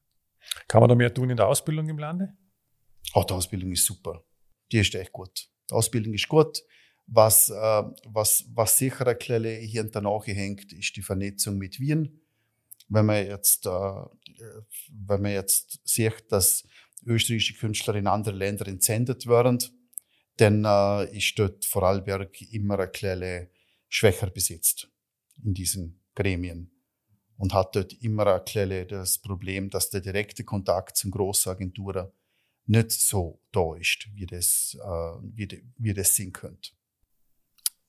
Kann 0.68 0.82
man 0.82 0.90
da 0.90 0.96
mehr 0.96 1.14
tun 1.14 1.30
in 1.30 1.38
der 1.38 1.48
Ausbildung 1.48 1.88
im 1.90 1.98
Lande? 1.98 2.34
Oh, 3.14 3.24
die 3.24 3.34
Ausbildung 3.34 3.72
ist 3.72 3.86
super. 3.86 4.24
Die 4.72 4.80
ist 4.80 4.94
echt 4.96 5.12
gut. 5.12 5.50
Die 5.70 5.74
Ausbildung 5.74 6.14
ist 6.14 6.28
gut. 6.28 6.64
Was, 7.08 7.50
äh, 7.50 7.84
was, 8.06 8.46
was 8.54 8.78
sicher 8.78 9.08
ein 9.08 9.18
kleines 9.18 9.64
hier 9.64 9.82
und 9.82 9.96
danach 9.96 10.28
hängt, 10.28 10.72
ist 10.74 10.96
die 10.96 11.02
Vernetzung 11.02 11.58
mit 11.58 11.80
Wien. 11.80 12.22
Wenn 12.88 13.06
man 13.06 13.26
jetzt, 13.26 13.66
äh, 13.66 13.70
wenn 14.92 15.22
man 15.22 15.32
jetzt 15.32 15.80
sieht, 15.84 16.32
dass 16.32 16.68
österreichische 17.06 17.56
Künstler 17.56 17.96
in 17.96 18.08
andere 18.08 18.36
Länder 18.36 18.68
entsendet 18.68 19.26
werden, 19.28 19.60
dann 20.38 20.66
äh, 20.66 21.18
ist 21.18 21.38
dort 21.38 21.66
Vorarlberg 21.66 22.42
immer 22.54 22.80
ein 22.80 22.92
kleines 22.92 23.48
schwächer 23.88 24.30
besetzt 24.30 24.90
in 25.44 25.54
diesen 25.54 26.00
Gremien 26.20 26.72
und 27.38 27.54
hat 27.54 27.76
dort 27.76 27.94
immer 28.02 28.28
ein 28.28 28.46
das 28.88 29.20
Problem, 29.20 29.70
dass 29.70 29.90
der 29.90 30.02
direkte 30.02 30.44
Kontakt 30.44 30.98
zu 30.98 31.10
grossen 31.10 31.50
nicht 32.66 32.92
so 32.92 33.42
da 33.52 33.76
ist, 33.76 34.08
wie 34.14 34.26
das, 34.26 34.78
äh, 34.80 34.88
wie, 35.34 35.64
wie 35.78 35.94
das 35.94 36.16
sein 36.16 36.34
könnte. 36.34 36.72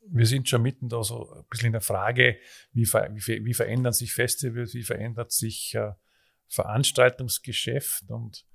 Wir 0.07 0.27
sind 0.27 0.49
schon 0.49 0.63
mitten 0.63 0.89
da 0.89 1.03
so 1.03 1.31
ein 1.35 1.45
bisschen 1.51 1.67
in 1.67 1.73
der 1.73 1.83
Frage, 1.83 2.39
wie, 2.73 2.87
ver 2.87 3.11
wie, 3.13 3.45
wie 3.45 3.53
verändern 3.53 3.93
sich 3.93 4.15
Festivals, 4.15 4.73
wie 4.73 4.85
verändert 4.85 5.33
sich 5.33 5.75
äh, 5.75 5.93
Veranstaltungsgeschäft 6.49 8.11
und 8.11 8.47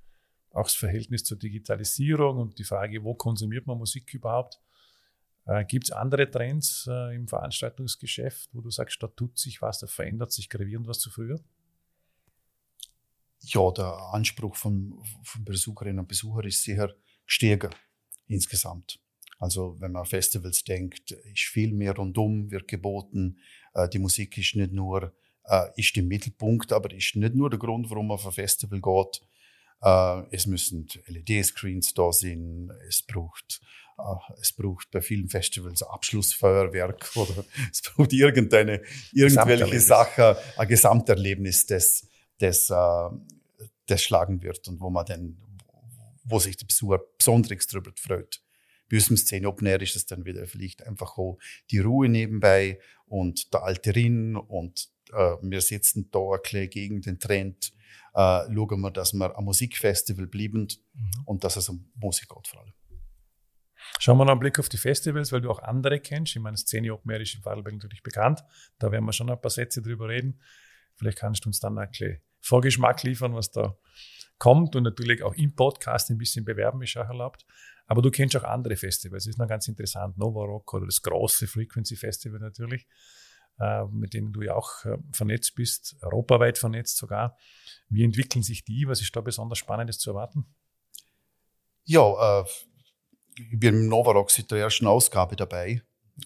auch 0.50 0.64
das 0.64 0.74
Verhältnis 0.74 1.22
zur 1.22 1.38
Digitalisierung 1.38 2.38
und 2.38 2.58
die 2.58 2.64
Frage, 2.64 3.04
wo 3.04 3.14
konsumiert 3.14 3.66
man 3.66 3.78
Musik 3.78 4.12
überhaupt? 4.12 4.60
Äh, 5.46 5.64
Gibt 5.64 5.84
es 5.84 5.92
andere 5.92 6.30
Trends 6.30 6.88
äh, 6.90 7.14
im 7.14 7.28
Veranstaltungsgeschäft, 7.28 8.50
wo 8.52 8.60
du 8.60 8.70
sagst, 8.70 9.02
da 9.02 9.06
tut 9.06 9.38
sich 9.38 9.62
was, 9.62 9.78
da 9.78 9.86
verändert 9.86 10.32
sich 10.32 10.48
gravierend 10.48 10.88
was 10.88 10.98
zu 10.98 11.10
früher? 11.10 11.40
Ja, 13.40 13.70
der 13.70 13.92
Anspruch 14.12 14.56
von, 14.56 15.00
von 15.22 15.44
Besucherinnen 15.44 16.00
und 16.00 16.08
Besuchern 16.08 16.46
ist 16.46 16.64
sicher 16.64 16.94
gestiegen 17.24 17.70
insgesamt. 18.26 18.98
Also 19.38 19.76
wenn 19.78 19.92
man 19.92 20.00
an 20.00 20.06
Festivals 20.06 20.64
denkt, 20.64 21.12
ist 21.12 21.44
viel 21.44 21.72
mehr 21.72 21.94
rundum, 21.94 22.50
wird 22.50 22.66
geboten. 22.66 23.38
Äh, 23.74 23.88
die 23.88 24.00
Musik 24.00 24.36
ist 24.38 24.56
nicht 24.56 24.72
nur 24.72 25.12
ist 25.76 25.96
im 25.96 26.08
Mittelpunkt, 26.08 26.72
aber 26.72 26.92
ist 26.92 27.14
nicht 27.14 27.36
nur 27.36 27.48
der 27.48 27.60
Grund, 27.60 27.88
warum 27.88 28.08
man 28.08 28.16
auf 28.16 28.26
ein 28.26 28.32
Festival 28.32 28.80
geht. 28.80 29.20
Es 30.32 30.46
müssen 30.46 30.88
LED-Screens 31.06 31.94
da 31.94 32.10
sein. 32.10 32.72
Es 32.88 33.00
braucht 33.00 33.60
es 34.40 34.52
braucht 34.52 34.90
bei 34.90 35.00
vielen 35.00 35.28
Festivals 35.28 35.82
ein 35.82 35.88
Abschlussfeuerwerk 35.88 37.10
oder 37.16 37.44
es 37.72 37.82
braucht 37.82 38.12
irgendeine 38.12 38.82
irgendwelche 39.12 39.64
Gesamterlebnis. 39.64 39.86
Sache, 39.86 40.38
ein 40.56 40.68
Gesamterlebnis, 40.68 41.66
das 41.66 42.06
das, 42.38 42.70
äh, 42.70 43.10
das 43.86 44.02
schlagen 44.02 44.42
wird 44.42 44.66
und 44.68 44.80
wo 44.80 44.90
man 44.90 45.06
dann, 45.06 45.36
wo 46.24 46.38
sich 46.38 46.56
der 46.56 46.66
Besucher 46.66 47.00
besonders 47.16 47.66
darüber 47.66 47.92
freut. 47.96 48.42
Im 48.88 49.16
Szene 49.16 49.48
Open 49.48 49.66
Air 49.66 49.82
ist 49.82 49.96
es 49.96 50.06
dann 50.06 50.24
wieder 50.24 50.46
vielleicht 50.46 50.86
einfach 50.86 51.18
auch 51.18 51.38
die 51.70 51.80
Ruhe 51.80 52.08
nebenbei 52.08 52.78
und 53.06 53.52
der 53.52 53.64
alte 53.64 53.94
Rin 53.94 54.36
und 54.36 54.88
äh, 55.12 55.36
wir 55.42 55.60
sitzen 55.60 56.08
da 56.12 56.20
ein 56.20 56.40
bisschen 56.42 56.70
gegen 56.70 57.00
den 57.00 57.18
Trend, 57.18 57.72
äh, 58.14 58.44
schauen 58.52 58.80
wir, 58.80 58.90
dass 58.92 59.12
wir 59.12 59.36
am 59.36 59.44
Musikfestival 59.44 60.28
bleiben 60.28 60.68
und 61.24 61.42
dass 61.42 61.56
es 61.56 61.68
um 61.68 61.90
Musik 61.96 62.28
geht 62.28 62.46
vor 62.46 62.60
allem. 62.60 62.72
Schauen 63.98 64.18
wir 64.18 64.24
noch 64.24 64.32
einen 64.32 64.40
Blick 64.40 64.58
auf 64.58 64.68
die 64.68 64.76
Festivals, 64.76 65.32
weil 65.32 65.40
du 65.40 65.50
auch 65.50 65.60
andere 65.60 66.00
kennst. 66.00 66.36
Ich 66.36 66.42
meine, 66.42 66.56
Szene 66.56 66.92
Open 66.92 67.20
ist 67.20 67.34
in 67.34 67.42
Vorarlberg 67.42 67.74
natürlich 67.74 68.02
bekannt. 68.02 68.42
Da 68.78 68.90
werden 68.92 69.04
wir 69.04 69.12
schon 69.12 69.30
ein 69.30 69.40
paar 69.40 69.50
Sätze 69.50 69.82
drüber 69.82 70.08
reden. 70.08 70.40
Vielleicht 70.96 71.18
kannst 71.18 71.44
du 71.44 71.48
uns 71.48 71.60
dann 71.60 71.78
ein 71.78 71.90
bisschen 71.90 72.20
Vorgeschmack 72.40 73.02
liefern, 73.02 73.34
was 73.34 73.50
da 73.50 73.76
kommt 74.38 74.76
und 74.76 74.82
natürlich 74.82 75.22
auch 75.22 75.34
im 75.34 75.54
Podcast 75.54 76.10
ein 76.10 76.18
bisschen 76.18 76.44
bewerben, 76.44 76.82
ist 76.82 76.96
auch 76.96 77.08
erlaubt. 77.08 77.46
Aber 77.86 78.02
du 78.02 78.10
kennst 78.10 78.36
auch 78.36 78.44
andere 78.44 78.76
Festivals. 78.76 79.24
Das 79.24 79.30
ist 79.30 79.38
noch 79.38 79.48
ganz 79.48 79.68
interessant. 79.68 80.18
Nova 80.18 80.44
Rock 80.44 80.74
oder 80.74 80.86
das 80.86 81.02
große 81.02 81.46
Frequency 81.46 81.96
Festival 81.96 82.40
natürlich, 82.40 82.86
äh, 83.58 83.84
mit 83.86 84.14
denen 84.14 84.32
du 84.32 84.42
ja 84.42 84.54
auch 84.54 84.84
äh, 84.84 84.98
vernetzt 85.12 85.54
bist, 85.54 85.96
europaweit 86.02 86.58
vernetzt 86.58 86.96
sogar. 86.96 87.36
Wie 87.88 88.04
entwickeln 88.04 88.42
sich 88.42 88.64
die? 88.64 88.88
Was 88.88 89.00
ist 89.00 89.14
da 89.14 89.20
besonders 89.20 89.58
Spannendes 89.58 89.98
zu 89.98 90.10
erwarten? 90.10 90.46
Ja, 91.84 92.40
äh, 92.40 92.44
ich 93.38 93.58
bin 93.60 93.74
im 93.74 93.88
Novarock 93.88 94.30
seit 94.30 94.50
der 94.50 94.58
ersten 94.58 94.86
Ausgabe 94.86 95.36
dabei 95.36 95.82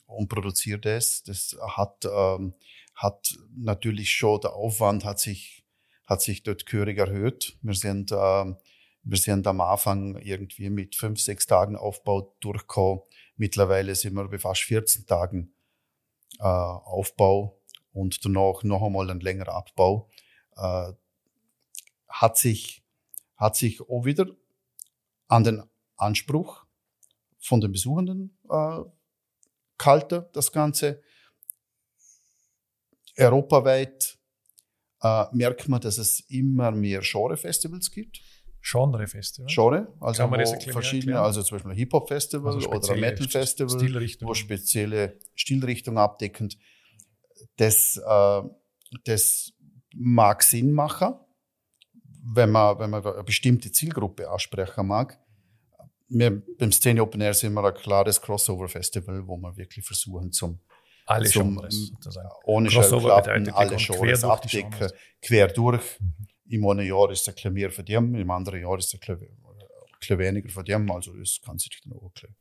und 0.07 0.29
produziere 0.29 0.79
das. 0.79 1.23
Das 1.25 1.57
hat, 1.61 2.05
ähm, 2.05 2.55
hat 2.95 3.37
natürlich 3.57 4.13
schon, 4.13 4.41
der 4.41 4.55
Aufwand 4.55 5.05
hat 5.05 5.19
sich, 5.19 5.65
hat 6.07 6.23
sich 6.23 6.43
dort 6.43 6.67
gehörig 6.67 6.99
erhöht. 6.99 7.57
Wir 7.63 7.75
sind, 7.75 8.13
ähm, 8.13 8.57
wir 9.03 9.19
sind 9.19 9.47
am 9.47 9.61
Anfang 9.61 10.17
irgendwie 10.19 10.71
mit 10.71 10.95
fünf, 10.95 11.21
sechs 11.21 11.47
Tagen 11.47 11.77
Aufbau 11.77 12.35
durchgekommen. 12.41 13.03
Mittlerweile 13.37 13.95
sind 13.95 14.15
wir 14.15 14.29
bei 14.29 14.39
fast 14.39 14.63
14 14.63 15.07
Tagen 15.07 15.53
äh, 16.39 16.45
Aufbau 16.45 17.61
und 17.93 18.25
danach 18.25 18.63
noch 18.63 18.83
einmal 18.83 19.11
ein 19.11 19.21
längerer 19.21 19.55
Abbau. 19.55 20.09
Äh, 20.57 20.93
hat 22.09 22.37
sich, 22.37 22.83
hat 23.37 23.57
sich 23.57 23.81
auch 23.81 24.05
wieder 24.05 24.27
an 25.29 25.45
den 25.45 25.63
Anspruch 25.97 26.67
von 27.41 27.61
den 27.61 27.73
Besuchenden 27.73 28.39
äh, 28.49 28.81
gehalten, 29.79 30.25
das 30.33 30.53
Ganze. 30.53 31.03
Europaweit 33.17 34.19
äh, 35.03 35.25
merkt 35.33 35.69
man, 35.69 35.81
dass 35.81 35.99
es 35.99 36.21
immer 36.29 36.71
mehr 36.71 37.01
Genre-Festivals 37.03 37.91
gibt. 37.91 38.21
Genre-Festival. 38.63 39.49
Genre, 39.49 39.95
also 40.01 40.29
verschiedene, 40.29 41.13
erklären? 41.13 41.17
also 41.17 41.43
zum 41.43 41.57
Beispiel 41.57 41.75
Hip-Hop-Festival 41.75 42.55
Also 42.55 42.69
oder 42.69 42.97
Metal-Festival, 42.97 43.79
Stilrichtung. 43.79 44.29
wo 44.29 44.35
spezielle 44.35 45.19
Stilrichtungen 45.35 45.99
abdeckend. 45.99 46.59
Das, 47.57 47.97
äh, 47.97 48.43
das 49.05 49.53
mag 49.95 50.43
Sinn 50.43 50.73
machen, 50.73 51.15
wenn 52.23 52.51
man, 52.51 52.79
wenn 52.79 52.91
man 52.91 53.05
eine 53.05 53.25
bestimmte 53.25 53.73
Zielgruppe 53.73 54.29
ansprechen 54.31 54.87
mag. 54.87 55.19
Wir, 56.11 56.43
beim 56.59 56.73
Szene 56.73 57.03
Open 57.03 57.21
Air 57.21 57.35
sind 57.35 57.55
wir 57.55 57.65
ein 57.65 57.75
klares 57.75 58.21
Crossover-Festival, 58.21 59.27
wo 59.27 59.37
wir 59.37 59.57
wirklich 59.57 59.85
versuchen, 59.85 60.33
zum, 60.33 60.59
Alle 61.07 61.29
zum 61.29 61.55
Genres 61.55 61.93
ohne 62.45 62.69
Crossover 62.69 63.09
Schallplatten 63.09 63.51
alle 63.51 63.77
Genres 63.77 64.21
quer 64.21 64.31
abdecken, 64.31 64.71
Genres. 64.71 64.95
quer 65.23 65.49
durch. 65.49 65.99
Im 66.49 66.67
einen 66.67 66.87
Jahr 66.87 67.11
ist 67.13 67.21
es 67.21 67.29
ein 67.29 67.35
bisschen 67.35 67.53
mehr 67.55 67.71
von 67.71 67.85
dem, 67.85 68.15
im 68.17 68.31
anderen 68.31 68.61
Jahr 68.61 68.77
ist 68.77 68.93
es 68.93 69.01
ein 69.09 69.19
bisschen, 70.01 70.19
weniger 70.19 70.49
von 70.49 70.65
dem, 70.65 70.91
also 70.91 71.17
das 71.17 71.41
kann 71.45 71.59
sich 71.59 71.81
dann 71.85 71.93
auch 71.93 72.11
bisschen. 72.11 72.35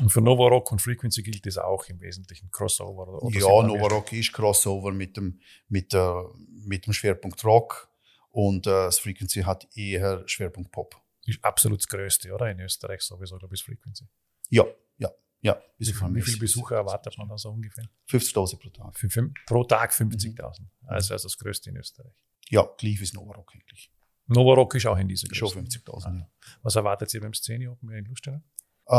Und 0.00 0.10
für 0.10 0.20
Nova 0.20 0.48
Rock 0.48 0.72
und 0.72 0.80
Frequency 0.80 1.22
gilt 1.22 1.44
das 1.46 1.58
auch 1.58 1.84
im 1.88 2.00
Wesentlichen 2.00 2.50
Crossover. 2.50 3.22
Oder, 3.22 3.38
ja, 3.38 3.62
Nova 3.62 3.86
Rock 3.88 4.12
ist 4.12 4.32
Crossover 4.32 4.92
mit 4.92 5.16
dem, 5.16 5.40
mit, 5.68 5.92
der, 5.92 6.24
mit 6.64 6.86
dem 6.86 6.92
Schwerpunkt 6.92 7.44
Rock 7.44 7.88
und 8.30 8.66
äh, 8.66 8.70
das 8.70 8.98
Frequency 8.98 9.42
hat 9.42 9.68
eher 9.76 10.22
Schwerpunkt 10.26 10.70
Pop. 10.72 10.96
Ist 11.28 11.44
absolut 11.44 11.80
das 11.80 11.88
Größte, 11.88 12.32
oder? 12.32 12.50
In 12.50 12.60
Österreich 12.60 13.02
sowieso, 13.02 13.36
glaube 13.38 13.54
ich, 13.54 13.60
das 13.60 13.66
Frequency. 13.66 14.06
Ja, 14.50 14.64
ja, 14.96 15.10
ja. 15.42 15.60
Wie, 15.76 15.84
viel, 15.84 16.14
wie 16.14 16.22
viele 16.22 16.38
Besucher 16.38 16.76
erwartet 16.76 17.16
man 17.18 17.28
da 17.28 17.36
so 17.36 17.50
ungefähr? 17.50 17.84
50.000 18.10 18.58
pro 18.58 18.70
Tag. 18.70 18.98
Für, 18.98 19.30
pro 19.46 19.64
Tag 19.64 19.98
Mhm. 20.00 20.08
50.000. 20.10 20.60
Also, 20.86 21.14
also 21.14 21.28
das 21.28 21.36
Größte 21.36 21.70
in 21.70 21.76
Österreich. 21.76 22.14
Ja, 22.48 22.62
gleich 22.78 22.98
wie 22.98 23.04
das 23.04 23.12
Nova 23.12 23.34
Rock 23.34 23.52
eigentlich. 23.54 23.90
Nova 24.26 24.54
Rock 24.54 24.74
ist 24.74 24.86
auch 24.86 24.96
in 24.98 25.08
dieser 25.08 25.26
Schon 25.34 25.50
Größe. 25.50 25.80
50.000. 25.80 26.18
Ja. 26.18 26.30
Was 26.62 26.76
erwartet 26.76 27.12
ihr 27.14 27.20
beim 27.20 27.34
Szene 27.34 27.70
Open 27.70 27.90
in 27.90 28.04
Lustenau? 28.06 28.40
Äh, 28.86 28.92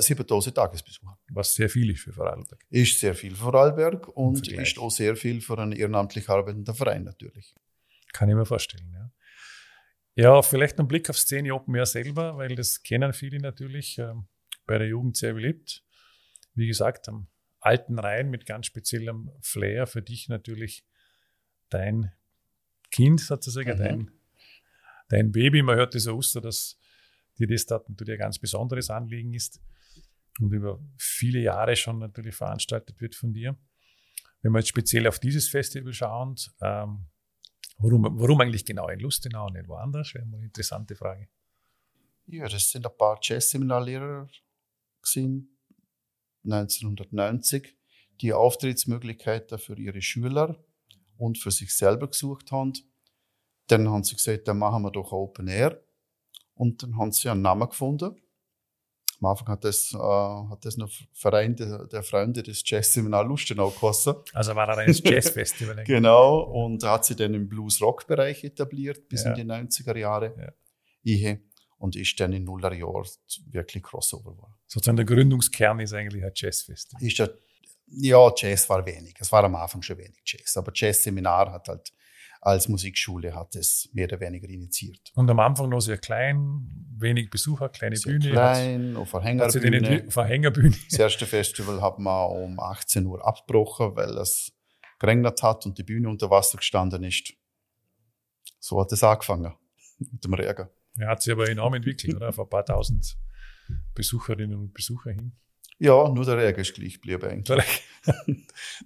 7.000 0.00 0.52
Tagesbesucher. 0.54 1.18
Was 1.28 1.54
sehr 1.54 1.68
viel 1.70 1.90
ist 1.90 2.00
für 2.00 2.12
Vorarlberg. 2.12 2.64
Ist 2.68 2.98
sehr 2.98 3.14
viel 3.14 3.30
für 3.36 3.44
Vorarlberg 3.44 4.08
und 4.08 4.46
ist 4.48 4.78
auch 4.78 4.90
sehr 4.90 5.14
viel 5.14 5.40
für 5.40 5.56
einen 5.58 5.70
ehrenamtlich 5.72 6.28
arbeitenden 6.28 6.74
Verein 6.74 7.04
natürlich. 7.04 7.54
Kann 8.12 8.28
ich 8.28 8.34
mir 8.34 8.44
vorstellen, 8.46 8.90
ja. 8.92 9.05
Ja, 10.16 10.40
vielleicht 10.40 10.80
ein 10.80 10.88
Blick 10.88 11.10
auf 11.10 11.18
Szene 11.18 11.54
Open 11.54 11.74
Air 11.74 11.84
selber, 11.84 12.38
weil 12.38 12.54
das 12.54 12.82
kennen 12.82 13.12
viele 13.12 13.38
natürlich, 13.38 13.98
ähm, 13.98 14.26
bei 14.64 14.78
der 14.78 14.88
Jugend 14.88 15.16
sehr 15.16 15.34
beliebt. 15.34 15.84
Wie 16.54 16.66
gesagt, 16.66 17.08
am 17.10 17.28
alten 17.60 17.98
Rhein 17.98 18.30
mit 18.30 18.46
ganz 18.46 18.64
speziellem 18.64 19.30
Flair. 19.42 19.86
Für 19.86 20.00
dich 20.00 20.28
natürlich 20.28 20.86
dein 21.68 22.12
Kind 22.90 23.20
sozusagen, 23.20 23.74
mhm. 23.74 23.78
dein, 23.78 24.10
dein 25.08 25.32
Baby. 25.32 25.62
Man 25.62 25.76
hört 25.76 25.94
das 25.94 26.06
aus, 26.06 26.32
dass 26.32 26.78
dir 27.38 27.46
das 27.46 27.66
dort 27.66 27.86
natürlich 27.90 28.14
ein 28.14 28.20
ganz 28.20 28.38
besonderes 28.38 28.88
Anliegen 28.88 29.34
ist 29.34 29.60
und 30.40 30.50
über 30.50 30.80
viele 30.96 31.40
Jahre 31.40 31.76
schon 31.76 31.98
natürlich 31.98 32.34
veranstaltet 32.34 32.98
wird 33.02 33.14
von 33.14 33.34
dir. 33.34 33.54
Wenn 34.40 34.52
wir 34.52 34.60
jetzt 34.60 34.68
speziell 34.68 35.06
auf 35.08 35.18
dieses 35.18 35.48
Festival 35.48 35.92
schauen, 35.92 36.36
ähm, 36.62 37.06
warum, 37.78 38.18
warum 38.18 38.40
eigentlich 38.40 38.64
genau 38.64 38.88
in 38.88 39.00
Lustenau 39.00 39.46
und 39.46 39.54
nicht 39.54 39.68
woanders? 39.68 40.14
Wäre 40.14 40.26
mal 40.26 40.38
eine 40.38 40.46
interessante 40.46 40.96
Frage. 40.96 41.28
Ja, 42.26 42.48
das 42.48 42.70
sind 42.70 42.86
ein 42.86 42.96
paar 42.96 43.18
Jazz-Seminarlehrer 43.22 44.28
1990, 46.44 47.76
die 48.20 48.32
Auftrittsmöglichkeiten 48.32 49.58
für 49.58 49.78
ihre 49.78 50.02
Schüler 50.02 50.58
und 51.18 51.38
für 51.38 51.50
sich 51.50 51.74
selber 51.74 52.08
gesucht 52.08 52.50
haben. 52.50 52.72
Dann 53.68 53.88
haben 53.88 54.04
sie 54.04 54.16
gesagt, 54.16 54.48
dann 54.48 54.58
machen 54.58 54.82
wir 54.82 54.90
doch 54.90 55.12
Open 55.12 55.48
Air. 55.48 55.82
Und 56.54 56.82
dann 56.82 56.96
haben 56.96 57.12
sie 57.12 57.28
einen 57.28 57.42
Namen 57.42 57.68
gefunden. 57.68 58.16
Am 59.20 59.30
Anfang 59.30 59.48
hat 59.48 59.64
das, 59.64 59.94
äh, 59.94 59.98
hat 59.98 60.64
das 60.64 60.76
noch 60.76 60.90
Verein 61.12 61.56
der, 61.56 61.86
der 61.86 62.02
Freunde 62.02 62.42
des 62.42 62.62
Jazz-Seminar 62.64 63.24
Lustenau 63.24 63.70
geheißen. 63.70 64.14
Also 64.34 64.54
war 64.54 64.68
er 64.68 64.78
ein 64.78 64.92
Jazzfestival. 64.92 65.84
genau. 65.86 66.40
Und 66.40 66.82
hat 66.84 67.04
sich 67.04 67.16
dann 67.16 67.32
im 67.34 67.48
Blues-Rock-Bereich 67.48 68.44
etabliert 68.44 69.08
bis 69.08 69.24
ja. 69.24 69.32
in 69.32 69.36
die 69.36 69.52
90er 69.52 69.96
Jahre. 69.96 70.34
Ja. 70.38 70.52
Ich 71.02 71.38
und 71.78 71.94
ist 71.96 72.18
dann 72.20 72.32
in 72.32 72.44
Nuller 72.44 72.72
Jahren 72.72 73.06
wirklich 73.50 73.82
Crossover 73.82 74.32
geworden. 74.32 74.54
Sozusagen 74.66 74.96
der 74.96 75.06
Gründungskern 75.06 75.80
ist 75.80 75.92
eigentlich 75.92 76.24
ein 76.24 76.32
Jazzfestival. 76.34 77.02
Ist 77.02 77.18
der, 77.18 77.34
ja, 77.88 78.32
Jazz 78.34 78.68
war 78.68 78.84
wenig. 78.84 79.14
Es 79.20 79.30
war 79.30 79.44
am 79.44 79.54
Anfang 79.54 79.82
schon 79.82 79.98
wenig 79.98 80.20
Jazz. 80.24 80.56
Aber 80.56 80.72
Jazz-Seminar 80.74 81.52
hat 81.52 81.68
halt 81.68 81.92
als 82.46 82.68
Musikschule 82.68 83.34
hat 83.34 83.56
es 83.56 83.90
mehr 83.92 84.06
oder 84.06 84.20
weniger 84.20 84.48
initiiert. 84.48 85.10
Und 85.14 85.28
am 85.28 85.40
Anfang 85.40 85.68
noch 85.68 85.80
sehr 85.80 85.98
klein, 85.98 86.86
wenig 86.96 87.28
Besucher, 87.28 87.68
kleine 87.68 87.96
sehr 87.96 88.12
Bühne. 88.12 88.30
Klein, 88.30 88.96
auf 88.96 89.10
Verhängerbühne. 89.10 90.04
Auf 90.06 90.12
Verhängerbühne. 90.14 90.76
Das 90.88 90.98
erste 90.98 91.26
Festival 91.26 91.82
hat 91.82 91.98
man 91.98 92.30
um 92.30 92.60
18 92.60 93.04
Uhr 93.04 93.26
abgebrochen, 93.26 93.96
weil 93.96 94.16
es 94.18 94.52
geregnet 95.00 95.42
hat 95.42 95.66
und 95.66 95.76
die 95.76 95.82
Bühne 95.82 96.08
unter 96.08 96.30
Wasser 96.30 96.58
gestanden 96.58 97.02
ist. 97.02 97.34
So 98.60 98.80
hat 98.80 98.92
es 98.92 99.02
angefangen 99.02 99.52
mit 99.98 100.24
dem 100.24 100.34
Regen. 100.34 100.68
Er 100.98 101.08
hat 101.08 101.22
sich 101.22 101.32
aber 101.32 101.48
enorm 101.50 101.74
entwickelt, 101.74 102.14
oder? 102.14 102.28
Auf 102.28 102.38
ein 102.38 102.48
paar 102.48 102.64
tausend 102.64 103.18
Besucherinnen 103.92 104.56
und 104.56 104.72
Besucher 104.72 105.10
hin. 105.10 105.32
Ja, 105.78 106.08
nur 106.08 106.24
der 106.24 106.38
Regen 106.38 106.60
ist 106.60 106.74
gleich 106.74 106.94
geblieben 106.94 107.28
eigentlich. 107.28 107.82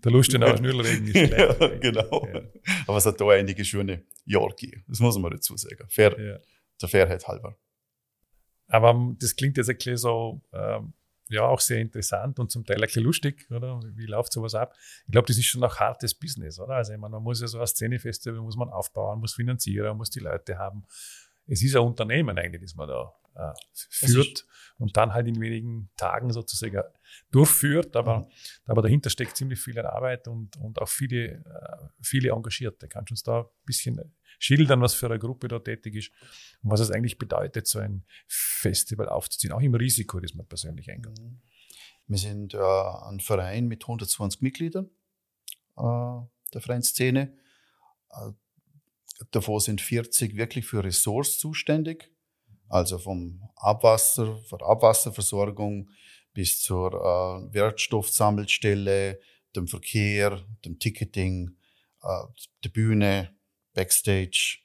der 0.04 0.12
Lustenauer 0.12 0.56
Schnürregen 0.56 1.06
ist 1.06 1.12
gleich. 1.12 1.30
ja, 1.60 1.68
genau. 1.78 2.26
Ja. 2.32 2.42
Aber 2.86 2.98
es 2.98 3.06
hat 3.06 3.20
da 3.20 3.28
einige 3.28 3.64
schöne 3.64 4.04
Jahre 4.24 4.50
gegeben. 4.50 4.84
Das 4.88 4.98
muss 5.00 5.18
man 5.18 5.30
dazu 5.30 5.56
sagen. 5.56 5.86
Fair, 5.88 6.18
ja. 6.18 6.38
Der 6.80 6.88
Fairheit 6.88 7.26
halber. 7.28 7.56
Aber 8.66 9.14
das 9.18 9.36
klingt 9.36 9.56
jetzt 9.56 9.68
ein 9.68 9.76
bisschen 9.76 9.96
so, 9.96 10.40
ähm, 10.52 10.94
ja, 11.28 11.42
auch 11.46 11.60
sehr 11.60 11.78
interessant 11.78 12.38
und 12.40 12.50
zum 12.50 12.64
Teil 12.64 12.76
ein 12.76 12.82
bisschen 12.82 13.04
lustig, 13.04 13.46
oder? 13.50 13.80
Wie 13.94 14.06
läuft 14.06 14.32
sowas 14.32 14.54
ab? 14.54 14.74
Ich 15.06 15.12
glaube, 15.12 15.28
das 15.28 15.38
ist 15.38 15.46
schon 15.46 15.62
auch 15.62 15.76
hartes 15.78 16.14
Business, 16.14 16.58
oder? 16.58 16.74
Also, 16.74 16.92
ich 16.92 16.98
meine, 16.98 17.12
man 17.12 17.22
muss 17.22 17.40
ja 17.40 17.46
so 17.46 17.60
ein 17.60 17.66
Szenefestival 17.66 18.40
muss 18.40 18.56
man 18.56 18.68
aufbauen, 18.68 19.20
muss 19.20 19.34
finanzieren, 19.34 19.96
muss 19.96 20.10
die 20.10 20.18
Leute 20.18 20.58
haben. 20.58 20.84
Es 21.50 21.62
ist 21.62 21.74
ein 21.76 21.82
Unternehmen 21.82 22.38
eigentlich, 22.38 22.62
das 22.62 22.74
man 22.74 22.88
da 22.88 23.12
äh, 23.34 23.52
führt 23.72 24.46
und 24.78 24.96
dann 24.96 25.12
halt 25.12 25.26
in 25.26 25.40
wenigen 25.40 25.90
Tagen 25.96 26.32
sozusagen 26.32 26.82
durchführt. 27.30 27.96
Aber, 27.96 28.20
mhm. 28.20 28.26
aber 28.66 28.82
dahinter 28.82 29.10
steckt 29.10 29.36
ziemlich 29.36 29.60
viel 29.60 29.78
Arbeit 29.80 30.28
und, 30.28 30.56
und 30.56 30.80
auch 30.80 30.88
viele, 30.88 31.26
äh, 31.26 31.88
viele 32.00 32.30
Engagierte. 32.30 32.88
Kannst 32.88 33.10
du 33.10 33.12
uns 33.12 33.22
da 33.22 33.40
ein 33.40 33.46
bisschen 33.66 34.00
schildern, 34.38 34.80
was 34.80 34.94
für 34.94 35.06
eine 35.06 35.18
Gruppe 35.18 35.48
da 35.48 35.58
tätig 35.58 35.96
ist 35.96 36.12
und 36.62 36.70
was 36.70 36.80
es 36.80 36.90
eigentlich 36.90 37.18
bedeutet, 37.18 37.66
so 37.66 37.78
ein 37.78 38.04
Festival 38.26 39.08
aufzuziehen, 39.08 39.52
auch 39.52 39.60
im 39.60 39.74
Risiko, 39.74 40.20
das 40.20 40.34
man 40.34 40.46
persönlich 40.46 40.90
eingeht. 40.90 41.18
Mhm. 41.18 41.40
Wir 42.06 42.18
sind 42.18 42.54
äh, 42.54 42.58
ein 42.58 43.20
Verein 43.20 43.68
mit 43.68 43.84
120 43.84 44.40
Mitgliedern 44.40 44.90
äh, 45.76 46.20
der 46.52 46.60
Vereinsszene. 46.60 47.32
Äh, 48.10 48.32
davon 49.30 49.60
sind 49.60 49.80
40 49.80 50.36
wirklich 50.36 50.66
für 50.66 50.82
Ressorts 50.82 51.38
zuständig 51.38 52.10
also 52.70 52.98
vom 52.98 53.42
Abwasser, 53.56 54.38
von 54.44 54.62
Abwasserversorgung 54.62 55.90
bis 56.32 56.60
zur 56.60 56.94
äh, 56.94 57.52
Wertstoffsammelstelle, 57.52 59.20
dem 59.56 59.66
Verkehr, 59.66 60.46
dem 60.64 60.78
Ticketing, 60.78 61.56
äh, 62.02 62.22
der 62.64 62.68
Bühne, 62.70 63.36
Backstage. 63.74 64.60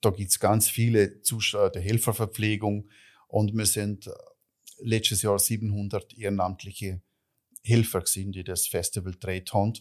Da 0.00 0.10
gibt's 0.10 0.40
ganz 0.40 0.68
viele 0.68 1.20
Zuschauer, 1.20 1.70
der 1.70 1.82
Helferverpflegung 1.82 2.88
und 3.28 3.54
wir 3.54 3.66
sind 3.66 4.06
äh, 4.06 4.12
letztes 4.78 5.20
Jahr 5.20 5.38
700 5.38 6.16
ehrenamtliche 6.16 7.02
Helfer 7.62 8.00
gewesen, 8.00 8.32
die 8.32 8.44
das 8.44 8.66
Festival 8.66 9.14
dreht 9.20 9.52
haben. 9.52 9.74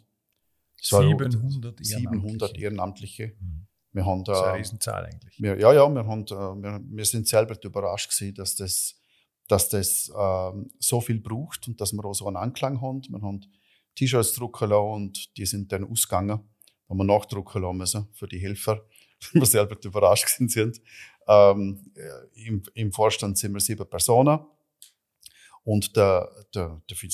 700 0.81 1.33
Ehrenamtliche. 1.33 1.97
700 1.97 2.57
Ehrenamtliche. 2.57 3.33
Mhm. 3.39 3.67
Wir 3.93 4.05
haben 4.05 4.23
da, 4.23 4.31
das 4.31 4.41
ist 4.41 4.47
eine 4.47 4.59
Riesenzahl 4.59 5.05
eigentlich. 5.05 5.41
Wir, 5.41 5.59
ja, 5.59 5.73
ja, 5.73 5.89
wir, 5.89 6.05
haben, 6.05 6.29
wir, 6.29 6.81
wir 6.83 7.05
sind 7.05 7.27
selber 7.27 7.57
überrascht 7.61 8.09
gewesen, 8.09 8.35
dass 8.35 8.55
das, 8.55 8.95
dass 9.47 9.69
das 9.69 10.11
ähm, 10.17 10.71
so 10.79 11.01
viel 11.01 11.19
braucht 11.19 11.67
und 11.67 11.79
dass 11.81 11.91
wir 11.91 12.05
auch 12.05 12.13
so 12.13 12.27
einen 12.27 12.37
Anklang 12.37 12.81
haben. 12.81 13.01
Wir 13.09 13.21
haben 13.21 13.41
T-Shirts 13.95 14.33
drucken 14.33 14.69
lassen 14.69 14.91
und 14.91 15.37
die 15.37 15.45
sind 15.45 15.71
dann 15.71 15.83
ausgegangen. 15.83 16.39
Haben 16.89 16.97
wir 16.97 17.03
nachdrucken 17.03 17.61
lassen 17.61 17.77
müssen 17.77 18.07
für 18.13 18.27
die 18.27 18.39
Helfer, 18.39 18.85
wir 19.33 19.45
selber 19.45 19.77
überrascht 19.83 20.29
sind. 20.29 20.81
Ähm, 21.27 21.91
im, 22.33 22.63
Im 22.73 22.91
Vorstand 22.91 23.37
sind 23.37 23.53
wir 23.53 23.59
sieben 23.59 23.87
Personen 23.89 24.39
und 25.63 25.95
der, 25.95 26.29
der, 26.55 26.81
der, 26.89 27.01
wie 27.01 27.09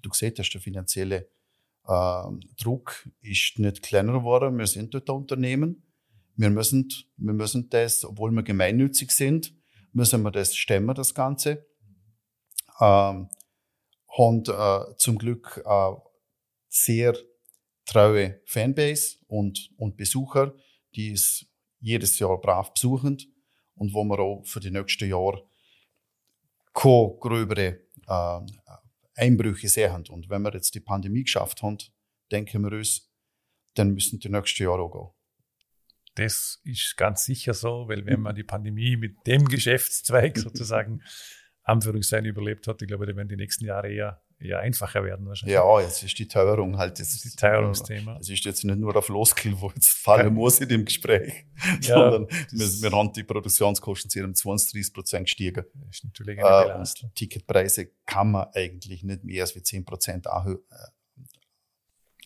du 0.00 0.08
gesehen 0.08 0.34
hast, 0.36 0.50
der 0.50 0.60
finanzielle 0.60 1.28
äh, 1.86 2.22
Druck 2.60 3.08
ist 3.20 3.58
nicht 3.58 3.82
kleiner 3.82 4.12
geworden. 4.12 4.58
Wir 4.58 4.66
sind 4.66 4.94
dort 4.94 5.08
ein 5.08 5.16
Unternehmen. 5.16 5.86
Wir 6.36 6.50
müssen, 6.50 6.88
wir 7.16 7.34
müssen 7.34 7.68
das, 7.70 8.04
obwohl 8.04 8.30
wir 8.32 8.42
gemeinnützig 8.42 9.10
sind, 9.10 9.54
müssen 9.92 10.22
wir 10.22 10.30
das 10.30 10.54
stemmen, 10.54 10.94
das 10.94 11.14
Ganze. 11.14 11.66
Ähm, 12.80 13.28
und 14.06 14.48
äh, 14.48 14.96
zum 14.96 15.18
Glück 15.18 15.62
äh, 15.64 15.92
sehr 16.68 17.16
treue 17.84 18.40
Fanbase 18.46 19.18
und, 19.26 19.70
und 19.76 19.96
Besucher, 19.96 20.54
die 20.94 21.12
es 21.12 21.46
jedes 21.80 22.18
Jahr 22.18 22.40
brav 22.40 22.72
besuchen 22.72 23.18
und 23.74 23.92
wo 23.92 24.04
wir 24.04 24.18
auch 24.18 24.44
für 24.44 24.60
die 24.60 24.70
nächsten 24.70 25.08
Jahre 25.08 25.44
keine 26.72 27.16
gröbere 27.20 27.80
Einbrüche 29.14 29.68
sehen. 29.68 30.04
Und 30.08 30.28
wenn 30.28 30.42
wir 30.42 30.52
jetzt 30.52 30.74
die 30.74 30.80
Pandemie 30.80 31.24
geschafft 31.24 31.62
haben, 31.62 31.78
denken 32.30 32.62
wir 32.62 32.72
uns, 32.72 33.10
dann 33.74 33.92
müssen 33.92 34.18
die 34.18 34.28
nächsten 34.28 34.62
Jahre 34.62 34.82
auch 34.82 34.90
gehen. 34.90 35.10
Das 36.14 36.60
ist 36.64 36.96
ganz 36.96 37.24
sicher 37.24 37.54
so, 37.54 37.88
weil 37.88 38.04
wenn 38.04 38.20
man 38.20 38.34
die 38.34 38.44
Pandemie 38.44 38.96
mit 38.96 39.16
dem 39.26 39.46
Geschäftszweig 39.46 40.36
sozusagen 40.38 41.02
Anführungszeichen 41.62 42.26
überlebt 42.26 42.66
hat, 42.66 42.82
ich 42.82 42.88
glaube, 42.88 43.06
da 43.06 43.16
werden 43.16 43.28
die 43.28 43.36
nächsten 43.36 43.64
Jahre 43.64 43.90
eher, 43.90 44.22
eher 44.42 44.60
einfacher 44.60 45.04
werden 45.04 45.26
wahrscheinlich. 45.26 45.54
Ja, 45.54 45.80
jetzt 45.80 46.02
ist 46.02 46.18
die 46.18 46.28
Teuerung 46.28 46.76
halt. 46.76 46.98
Das 46.98 47.12
ist 47.12 47.24
die 47.24 47.36
Teuerungsthema. 47.36 48.18
Es 48.20 48.28
ist 48.28 48.44
jetzt 48.44 48.64
nicht 48.64 48.78
nur 48.78 48.94
auf 48.96 49.08
Loskill, 49.08 49.54
wo 49.60 49.70
jetzt 49.70 49.88
fallen 49.88 50.34
muss 50.34 50.60
in 50.60 50.68
dem 50.68 50.84
Gespräch, 50.84 51.46
ja, 51.82 51.94
sondern 51.94 52.26
wir, 52.28 52.82
wir, 52.82 52.92
haben 52.92 53.12
die 53.12 53.22
Produktionskosten 53.22 54.10
sind 54.10 54.24
um 54.24 54.34
20, 54.34 54.72
30 54.72 54.94
Prozent 54.94 55.24
gestiegen. 55.26 55.64
Das 55.74 55.96
ist 55.96 56.04
natürlich 56.04 56.38
eine 56.38 56.48
äh, 56.48 56.72
Belastung. 56.72 57.10
Äh, 57.10 57.14
Ticketpreise 57.14 57.90
kann 58.06 58.32
man 58.32 58.48
eigentlich 58.54 59.02
nicht 59.02 59.24
mehr 59.24 59.42
als 59.42 59.54
10 59.54 59.84
Prozent 59.84 60.26
äh, 60.26 60.54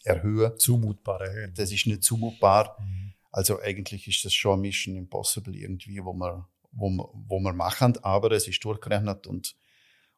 erhöhen. 0.05 0.59
Zumutbar 0.59 1.21
erhöhen. 1.21 1.53
Das 1.55 1.71
ist 1.71 1.87
nicht 1.87 2.03
zumutbar. 2.03 2.77
Mhm. 2.81 3.15
Also 3.31 3.61
eigentlich 3.61 4.09
ist 4.09 4.25
das 4.25 4.33
schon 4.33 4.61
Mission 4.61 4.97
Impossible 4.97 5.55
irgendwie, 5.55 6.03
wo 6.03 6.13
man 6.13 6.45
wo, 6.77 7.11
wo 7.29 7.41
wir 7.41 7.53
machen, 7.53 7.97
aber 8.03 8.33
es 8.33 8.47
ist 8.49 8.63
durchgerechnet 8.65 9.27
und, 9.27 9.57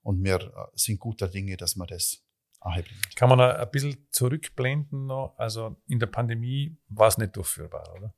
und 0.03 0.23
wir 0.25 0.41
äh, 0.41 0.67
sind 0.75 0.99
guter 0.99 1.29
Dinge, 1.29 1.57
dass 1.57 1.77
wir 1.77 1.87
das 1.87 2.23
anhebeln. 2.61 2.97
Kann 3.15 3.29
man 3.29 3.41
ein 3.41 3.71
bisschen 3.71 4.07
zurückblenden 4.11 5.07
noch? 5.07 5.35
Also 5.37 5.77
in 5.89 5.99
der 5.99 6.07
Pandemie 6.07 6.77
war 6.89 7.09
es 7.09 7.19
nicht 7.19 7.37
durchführbar, 7.37 7.95
oder? 7.97 8.15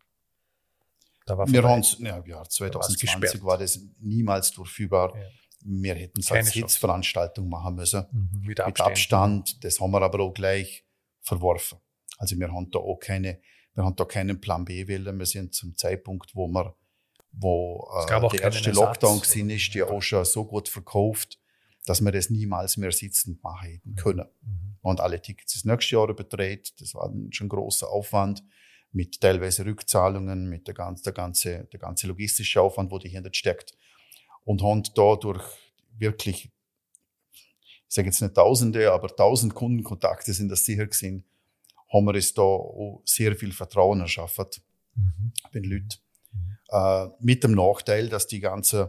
Da 1.26 1.38
war 1.38 1.46
wir 1.46 1.62
haben 1.62 1.82
ja, 1.98 2.16
im 2.16 2.26
Jahr 2.26 2.48
2020 2.48 3.44
war 3.44 3.58
das 3.58 3.80
niemals 4.00 4.50
durchführbar. 4.50 5.16
Ja. 5.16 5.26
Wir 5.62 5.94
hätten 5.94 6.20
es 6.20 6.32
als 6.32 6.52
Hitzveranstaltung 6.52 7.48
machen 7.48 7.74
müssen. 7.74 8.06
Mhm, 8.10 8.40
mit, 8.46 8.60
Abstand. 8.60 8.78
mit 8.78 8.80
Abstand. 8.80 9.64
Das 9.64 9.78
haben 9.78 9.90
wir 9.90 10.02
aber 10.02 10.20
auch 10.20 10.32
gleich 10.32 10.84
verworfen. 11.20 11.78
Also 12.18 12.38
wir 12.38 12.50
haben 12.50 12.70
da 12.70 12.78
auch 12.78 12.96
keine, 12.96 13.40
wir 13.74 13.84
haben 13.84 13.94
da 13.94 14.04
keinen 14.04 14.40
Plan 14.40 14.64
B 14.64 14.88
wählen. 14.88 15.18
Wir 15.18 15.26
sind 15.26 15.54
zum 15.54 15.76
Zeitpunkt, 15.76 16.34
wo 16.34 16.48
wir 16.48 16.74
wo 17.32 17.88
äh, 18.08 18.28
der 18.30 18.42
erste 18.42 18.72
Lockdown 18.72 19.20
gesehen 19.20 19.50
ist, 19.50 19.72
die 19.74 19.82
auch 19.82 20.00
schon 20.00 20.24
so 20.24 20.44
gut 20.44 20.68
verkauft, 20.68 21.39
dass 21.86 22.00
wir 22.00 22.12
das 22.12 22.30
niemals 22.30 22.76
mehr 22.76 22.92
sitzend 22.92 23.42
machen 23.42 23.68
hätten 23.68 23.94
können. 23.94 24.26
Mhm. 24.42 24.76
Und 24.82 25.00
alle 25.00 25.20
Tickets 25.20 25.54
das 25.54 25.64
nächste 25.64 25.96
Jahr 25.96 26.08
überdreht. 26.08 26.72
Das 26.80 26.94
war 26.94 27.12
schon 27.30 27.46
ein 27.46 27.48
großer 27.48 27.88
Aufwand 27.88 28.42
mit 28.92 29.20
teilweise 29.20 29.64
Rückzahlungen, 29.64 30.48
mit 30.48 30.66
der 30.66 30.74
ganze, 30.74 31.04
der 31.04 31.12
ganze, 31.12 31.68
der 31.72 31.80
ganze 31.80 32.06
logistische 32.06 32.60
Aufwand, 32.60 32.90
wo 32.90 32.98
die 32.98 33.08
hinter 33.08 33.30
steckt. 33.32 33.76
Und 34.44 34.62
haben 34.62 34.82
dadurch 34.94 35.44
wirklich, 35.96 36.50
ich 37.32 37.84
sage 37.88 38.08
jetzt 38.08 38.20
nicht 38.20 38.34
Tausende, 38.34 38.92
aber 38.92 39.08
tausend 39.14 39.54
Kundenkontakte 39.54 40.32
sind 40.32 40.48
das 40.48 40.64
sicher 40.64 40.86
gewesen, 40.86 41.24
haben 41.92 42.06
wir 42.06 42.14
es 42.14 42.34
da 42.34 42.42
auch 42.42 43.02
sehr 43.04 43.34
viel 43.36 43.52
Vertrauen 43.52 44.00
erschaffen 44.00 44.46
mhm. 44.94 45.32
den 45.52 45.64
Leuten. 45.64 45.88
Mhm. 46.32 46.58
Äh, 46.68 47.08
mit 47.20 47.44
dem 47.44 47.52
Nachteil, 47.52 48.08
dass 48.08 48.26
die 48.26 48.40
ganzen 48.40 48.88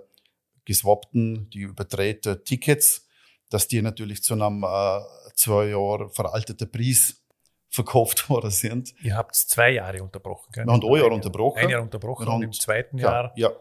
geswappten, 0.65 1.49
die 1.49 1.59
überdrehten 1.59 2.43
Tickets, 2.43 3.07
dass 3.49 3.67
die 3.67 3.81
natürlich 3.81 4.23
zu 4.23 4.33
einem 4.33 4.63
äh, 4.63 4.99
zwei 5.35 5.67
Jahre 5.67 6.09
veralteten 6.09 6.71
Preis 6.71 7.21
verkauft 7.69 8.29
worden 8.29 8.51
sind. 8.51 8.93
Ihr 9.01 9.15
habt 9.15 9.35
zwei 9.35 9.71
Jahre 9.71 10.03
unterbrochen, 10.03 10.51
gell? 10.51 10.65
Wir 10.65 10.73
haben 10.73 10.83
ein 10.83 10.95
Jahr 10.95 11.11
unterbrochen. 11.11 11.59
Ein 11.59 11.69
Jahr 11.69 11.81
unterbrochen 11.81 12.27
und, 12.27 12.35
und 12.35 12.43
im 12.43 12.53
zweiten 12.53 12.97
Jahr. 12.97 13.33
Ja, 13.35 13.49
ja. 13.49 13.55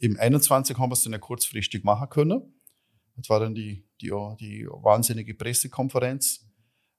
Im 0.00 0.18
21 0.18 0.78
haben 0.78 0.90
wir 0.90 0.94
es 0.94 1.02
dann 1.02 1.12
ja 1.12 1.18
kurzfristig 1.18 1.82
machen 1.82 2.08
können. 2.08 2.54
Das 3.16 3.28
war 3.28 3.40
dann 3.40 3.54
die, 3.54 3.84
die, 4.00 4.10
die 4.38 4.66
wahnsinnige 4.68 5.34
Pressekonferenz. 5.34 6.46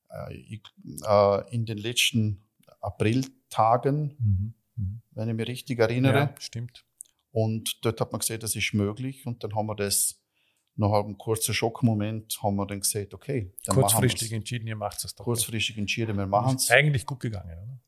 Äh, 0.09 0.33
ich, 0.35 0.61
äh, 1.07 1.55
in 1.55 1.65
den 1.65 1.77
letzten 1.77 2.45
Apriltagen, 2.81 4.15
mhm. 4.19 4.53
Mhm. 4.75 5.01
wenn 5.11 5.29
ich 5.29 5.35
mich 5.35 5.47
richtig 5.47 5.79
erinnere. 5.79 6.17
Ja, 6.17 6.35
stimmt. 6.39 6.85
Und 7.31 7.79
dort 7.83 8.01
hat 8.01 8.11
man 8.11 8.19
gesehen, 8.19 8.39
das 8.39 8.55
ist 8.55 8.73
möglich. 8.73 9.25
Und 9.25 9.43
dann 9.43 9.55
haben 9.55 9.67
wir 9.67 9.75
das 9.75 10.19
nach 10.75 10.93
einem 10.93 11.17
kurzen 11.17 11.53
Schockmoment 11.53 12.39
haben 12.41 12.55
wir 12.55 12.65
dann 12.65 12.79
gesagt, 12.79 13.13
okay, 13.13 13.53
dann 13.65 13.75
Kurzfristig 13.75 14.31
entschieden, 14.31 14.65
ihr 14.65 14.77
macht 14.77 15.03
es 15.03 15.13
doch. 15.13 15.25
Kurzfristig 15.25 15.77
entschieden, 15.77 16.17
wir 16.17 16.25
machen 16.25 16.55
es. 16.55 16.71
Eigentlich 16.71 17.05
gut 17.05 17.19
gegangen, 17.19 17.51
oder? 17.51 17.81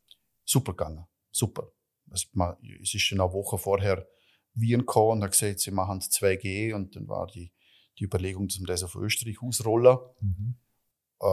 Super 0.43 0.73
gegangen, 0.73 1.05
super. 1.31 1.71
Es, 2.11 2.27
es 2.81 2.93
ist 2.93 3.01
schon 3.01 3.21
eine 3.21 3.31
Woche 3.31 3.57
vorher 3.57 4.05
Wien 4.53 4.79
gekommen 4.79 5.19
und 5.19 5.23
hat 5.23 5.31
gesagt, 5.31 5.61
sie 5.61 5.71
machen 5.71 5.99
2G 5.99 6.73
und 6.73 6.95
dann 6.97 7.07
war 7.07 7.27
die, 7.27 7.53
die 7.97 8.03
Überlegung, 8.03 8.49
dass 8.49 8.59
wir 8.59 8.67
das 8.67 8.83
auf 8.83 8.95
Österreich 8.95 9.41
ausrollen. 9.41 9.97
Mhm. 10.19 10.55
Äh, 11.21 11.25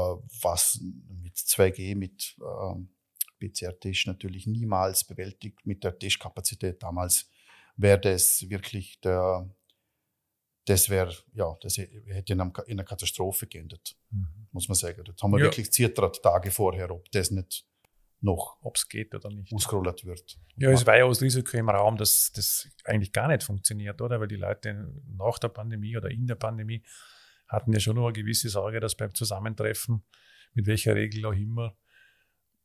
was 0.42 0.79
mit 0.81 1.35
2G, 1.35 1.97
mit 1.97 2.37
äh, 2.38 3.49
PCR-Test 3.49 4.07
natürlich 4.07 4.47
niemals 4.47 5.03
bewältigt 5.05 5.66
mit 5.66 5.83
der 5.83 5.99
Testkapazität 5.99 6.83
damals 6.83 7.29
wäre 7.78 7.98
das 7.98 8.44
wirklich 8.50 9.00
der, 9.00 9.48
das 10.66 10.90
wäre, 10.90 11.14
ja, 11.32 11.56
das 11.62 11.78
hätte 11.78 12.32
in, 12.34 12.40
einer 12.40 12.84
Katastrophe 12.84 13.46
geendet, 13.46 13.96
mhm. 14.10 14.48
muss 14.52 14.68
man 14.68 14.74
sagen. 14.74 15.02
Das 15.04 15.22
haben 15.22 15.30
wir 15.30 15.38
ja. 15.38 15.46
wirklich 15.46 15.72
zittert 15.72 16.22
Tage 16.22 16.50
vorher, 16.50 16.90
ob 16.90 17.10
das 17.10 17.30
nicht 17.30 17.64
noch 18.20 18.58
ob 18.62 18.74
es 18.74 18.88
geht 18.88 19.14
oder 19.14 19.30
nicht. 19.30 19.52
ausgerollt 19.52 20.04
wird. 20.04 20.38
Ja, 20.56 20.70
es 20.70 20.84
war 20.84 20.98
ja 20.98 21.06
das 21.06 21.22
Risiko 21.22 21.56
im 21.56 21.68
Raum, 21.68 21.96
dass 21.96 22.32
das 22.34 22.68
eigentlich 22.84 23.12
gar 23.12 23.28
nicht 23.28 23.44
funktioniert, 23.44 24.00
oder? 24.02 24.18
Weil 24.20 24.26
die 24.26 24.36
Leute 24.36 24.92
nach 25.06 25.38
der 25.38 25.48
Pandemie 25.48 25.96
oder 25.96 26.10
in 26.10 26.26
der 26.26 26.34
Pandemie 26.34 26.82
hatten 27.46 27.72
ja 27.72 27.78
schon 27.78 27.94
noch 27.94 28.06
eine 28.06 28.12
gewisse 28.12 28.48
Sorge, 28.48 28.80
dass 28.80 28.96
beim 28.96 29.14
Zusammentreffen, 29.14 30.04
mit 30.52 30.66
welcher 30.66 30.96
Regel 30.96 31.24
auch 31.26 31.32
immer, 31.32 31.76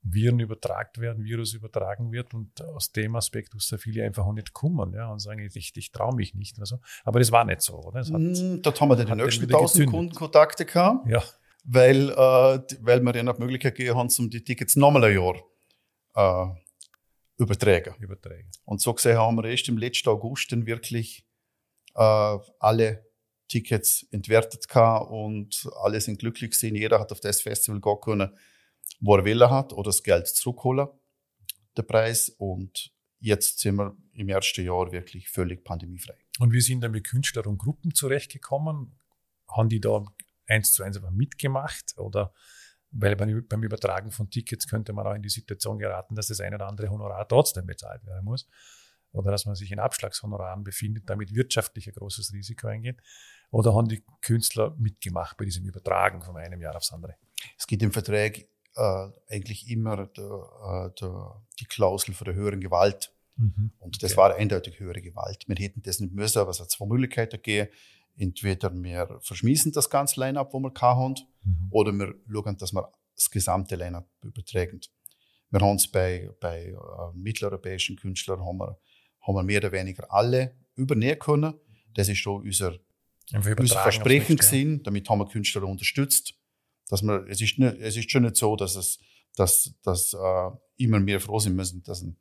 Viren 0.03 0.39
übertragen 0.39 1.01
werden, 1.01 1.23
Virus 1.23 1.53
übertragen 1.53 2.11
wird 2.11 2.33
und 2.33 2.61
aus 2.61 2.91
dem 2.91 3.15
Aspekt 3.15 3.53
muss 3.53 3.73
viele 3.79 4.03
einfach 4.03 4.25
auch 4.25 4.33
nicht 4.33 4.53
kommen 4.53 4.93
ja, 4.93 5.09
und 5.09 5.19
sagen, 5.19 5.39
ich, 5.39 5.75
ich 5.75 5.91
traue 5.91 6.13
mich 6.13 6.35
nicht 6.35 6.57
oder 6.57 6.65
so. 6.65 6.79
Aber 7.05 7.19
das 7.19 7.31
war 7.31 7.45
nicht 7.45 7.61
so, 7.61 7.75
oder? 7.75 7.99
Das 7.99 8.11
hat, 8.11 8.19
mm, 8.19 8.61
Dort 8.61 8.81
haben 8.81 8.89
wir 8.89 8.97
dann 8.97 9.17
die 9.17 9.23
nächsten 9.23 9.45
1000 9.45 9.89
Kundenkontakte 9.89 10.65
gehabt, 10.65 11.07
ja. 11.09 11.23
weil, 11.63 12.09
äh, 12.09 12.15
weil 12.81 13.01
wir 13.01 13.13
dann 13.13 13.29
auch 13.29 13.35
die 13.35 13.41
Möglichkeit 13.41 13.75
gegeben 13.75 13.97
haben, 13.97 14.09
um 14.19 14.29
die 14.29 14.43
Tickets 14.43 14.75
nochmal 14.75 15.05
ein 15.05 15.15
Jahr 15.15 15.35
äh, 16.15 16.53
übertragen. 17.41 17.95
übertragen. 17.99 18.51
Und 18.65 18.81
so 18.81 18.93
gesehen 18.93 19.17
haben 19.17 19.37
wir 19.37 19.45
erst 19.45 19.69
im 19.69 19.77
letzten 19.77 20.09
August 20.09 20.51
dann 20.51 20.65
wirklich 20.65 21.25
äh, 21.95 22.37
alle 22.59 23.05
Tickets 23.47 24.05
entwertet 24.11 24.67
gehabt 24.67 25.09
und 25.11 25.69
alle 25.81 26.01
sind 26.01 26.19
glücklich 26.19 26.51
gewesen. 26.51 26.75
Jeder 26.75 26.99
hat 26.99 27.11
auf 27.13 27.21
das 27.21 27.41
Festival 27.41 27.79
gehen 27.79 28.01
können 28.01 28.37
wo 29.03 29.17
er 29.17 29.25
Wille 29.25 29.49
hat 29.49 29.73
oder 29.73 29.89
das 29.89 30.01
Geld 30.01 30.27
zurückholen, 30.27 30.87
der 31.75 31.83
Preis. 31.83 32.29
Und 32.29 32.91
jetzt 33.19 33.59
sind 33.59 33.75
wir 33.75 33.97
im 34.13 34.29
ersten 34.29 34.63
Jahr 34.63 34.91
wirklich 34.91 35.29
völlig 35.29 35.65
pandemiefrei. 35.65 36.15
Und 36.39 36.53
wie 36.53 36.61
sind 36.61 36.81
dann 36.81 36.91
mit 36.91 37.05
Künstlern 37.05 37.45
und 37.47 37.57
Gruppen 37.57 37.93
zurechtgekommen? 37.93 38.97
Haben 39.49 39.69
die 39.69 39.81
da 39.81 40.05
eins 40.47 40.71
zu 40.71 40.83
eins 40.83 40.95
einfach 40.95 41.11
mitgemacht 41.11 41.97
oder 41.97 42.33
weil 42.91 43.15
beim 43.15 43.63
Übertragen 43.63 44.11
von 44.11 44.29
Tickets 44.29 44.67
könnte 44.67 44.93
man 44.93 45.07
auch 45.07 45.15
in 45.15 45.23
die 45.23 45.29
Situation 45.29 45.79
geraten, 45.79 46.15
dass 46.15 46.27
das 46.27 46.39
eine 46.39 46.55
oder 46.55 46.67
andere 46.67 46.89
Honorar 46.89 47.27
trotzdem 47.27 47.65
bezahlt 47.65 48.05
werden 48.05 48.23
muss 48.23 48.47
oder 49.11 49.31
dass 49.31 49.45
man 49.45 49.55
sich 49.55 49.71
in 49.71 49.79
Abschlagshonoraren 49.79 50.63
befindet, 50.63 51.09
damit 51.09 51.33
wirtschaftlich 51.33 51.87
ein 51.87 51.93
großes 51.93 52.31
Risiko 52.33 52.67
eingeht? 52.67 53.01
Oder 53.49 53.73
haben 53.73 53.89
die 53.89 54.03
Künstler 54.21 54.75
mitgemacht 54.77 55.37
bei 55.37 55.45
diesem 55.45 55.65
Übertragen 55.65 56.21
von 56.21 56.37
einem 56.37 56.61
Jahr 56.61 56.75
aufs 56.75 56.93
andere? 56.93 57.15
Es 57.57 57.67
gibt 57.67 57.81
im 57.81 57.91
Vertrag 57.91 58.45
äh, 58.75 59.07
eigentlich 59.29 59.69
immer 59.69 60.07
der, 60.07 60.23
äh, 60.23 60.99
der, 60.99 61.43
die 61.59 61.65
Klausel 61.65 62.13
für 62.13 62.25
die 62.25 62.33
höheren 62.33 62.61
Gewalt. 62.61 63.13
Mhm. 63.35 63.71
Und 63.79 64.01
das 64.03 64.11
okay. 64.11 64.17
war 64.17 64.35
eindeutig 64.35 64.79
höhere 64.79 65.01
Gewalt. 65.01 65.47
Wir 65.47 65.55
hätten 65.55 65.81
das 65.81 65.99
nicht 65.99 66.13
müssen, 66.13 66.39
aber 66.39 66.51
es 66.51 66.59
hat 66.59 66.71
zwei 66.71 66.85
Möglichkeiten 66.85 67.37
gegeben. 67.37 67.69
Entweder 68.15 68.71
wir 68.73 69.19
verschmissen 69.21 69.71
das 69.71 69.89
ganze 69.89 70.19
Line-Up, 70.19 70.53
wo 70.53 70.59
wir 70.59 70.71
haben, 70.81 71.15
mhm. 71.43 71.67
oder 71.71 71.91
wir 71.91 72.13
schauen, 72.31 72.57
dass 72.57 72.73
wir 72.73 72.91
das 73.15 73.29
gesamte 73.29 73.75
Line-Up 73.75 74.07
übertragen. 74.23 74.81
Wir 75.49 75.59
haben 75.61 75.75
es 75.75 75.87
bei, 75.87 76.29
bei 76.39 76.65
äh, 76.65 76.75
mitteleuropäischen 77.15 77.95
Künstlern 77.95 78.43
haben 78.43 78.57
wir, 78.57 78.79
haben 79.21 79.35
wir 79.35 79.43
mehr 79.43 79.59
oder 79.59 79.71
weniger 79.71 80.11
alle 80.11 80.55
übernehmen 80.75 81.19
können. 81.19 81.53
Das 81.93 82.09
ist 82.09 82.17
schon 82.17 82.41
unser, 82.41 82.79
unser 83.33 83.81
Versprechen 83.81 84.35
gewesen. 84.35 84.81
Damit 84.83 85.09
haben 85.09 85.19
wir 85.19 85.27
Künstler 85.27 85.63
unterstützt 85.63 86.35
dass 86.93 87.01
man, 87.01 87.27
es 87.27 87.41
ist, 87.41 87.57
nicht, 87.57 87.79
es 87.79 87.97
ist 87.97 88.11
schon 88.11 88.21
nicht 88.21 88.35
so, 88.35 88.55
dass 88.55 88.75
es, 88.75 88.99
dass, 89.35 89.73
dass 89.81 90.13
äh, 90.13 90.51
immer 90.77 90.99
mehr 90.99 91.19
froh 91.19 91.39
sein 91.39 91.55
müssen, 91.55 91.81
dass 91.81 92.03
ein, 92.03 92.17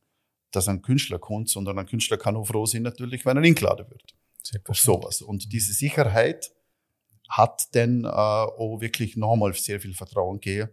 dass 0.51 0.67
ein 0.67 0.81
Künstler 0.81 1.19
kommt, 1.19 1.51
sondern 1.51 1.79
ein 1.79 1.85
Künstler 1.85 2.17
kann 2.17 2.37
auch 2.37 2.47
froh 2.47 2.65
sein 2.65 2.81
natürlich, 2.81 3.27
wenn 3.27 3.37
er 3.37 3.43
eingeladen 3.43 3.85
wird. 3.91 4.15
Auf 4.71 4.79
sowas. 4.79 5.21
Und 5.21 5.53
diese 5.53 5.75
Sicherheit 5.75 6.55
hat 7.29 7.69
dann 7.75 8.05
äh, 8.05 8.09
auch 8.09 8.81
wirklich 8.81 9.15
nochmal 9.15 9.53
sehr 9.53 9.79
viel 9.79 9.93
Vertrauen 9.93 10.41
gegeben. 10.41 10.71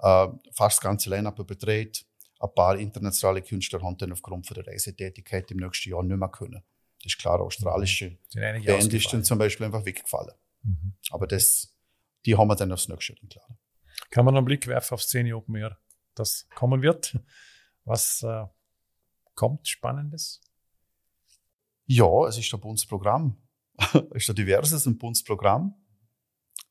Äh, 0.00 0.28
fast 0.52 0.76
das 0.76 0.80
ganze 0.82 1.08
Line-Up 1.08 1.38
überdreht. 1.38 2.04
Ein 2.38 2.50
paar 2.54 2.76
internationale 2.76 3.40
Künstler 3.40 3.80
haben 3.80 3.96
dann 3.96 4.12
aufgrund 4.12 4.46
von 4.46 4.56
der 4.56 4.66
Reisetätigkeit 4.66 5.50
im 5.52 5.56
nächsten 5.56 5.88
Jahr 5.88 6.02
nicht 6.02 6.18
mehr 6.18 6.28
können. 6.28 6.62
Das 7.02 7.14
ist 7.14 7.18
klar, 7.18 7.40
australische 7.40 8.18
Band 8.34 8.92
ist 8.92 9.10
dann 9.10 9.24
zum 9.24 9.38
Beispiel 9.38 9.64
einfach 9.64 9.86
weggefallen. 9.86 10.34
Mhm. 10.64 10.92
Aber 11.10 11.26
das 11.26 11.71
die 12.26 12.36
haben 12.36 12.48
wir 12.48 12.56
dann 12.56 12.72
aufs 12.72 12.88
nächste 12.88 13.14
Jahr 13.14 13.28
klar. 13.28 13.58
Kann 14.10 14.24
man 14.24 14.36
einen 14.36 14.44
Blick 14.44 14.66
werfen 14.66 14.94
auf 14.94 15.02
Szene 15.02 15.36
Open 15.36 15.56
Air, 15.56 15.78
das 16.14 16.46
kommen 16.54 16.82
wird? 16.82 17.18
Was 17.84 18.22
äh, 18.22 18.44
kommt 19.34 19.66
Spannendes? 19.66 20.40
Ja, 21.86 22.26
es 22.26 22.38
ist 22.38 22.52
ein 22.52 22.60
buntes 22.60 22.86
Programm. 22.86 23.36
es 23.76 24.22
ist 24.22 24.30
ein 24.30 24.36
diverses 24.36 24.86
und 24.86 24.98
buntes 24.98 25.24
Programm. 25.24 25.74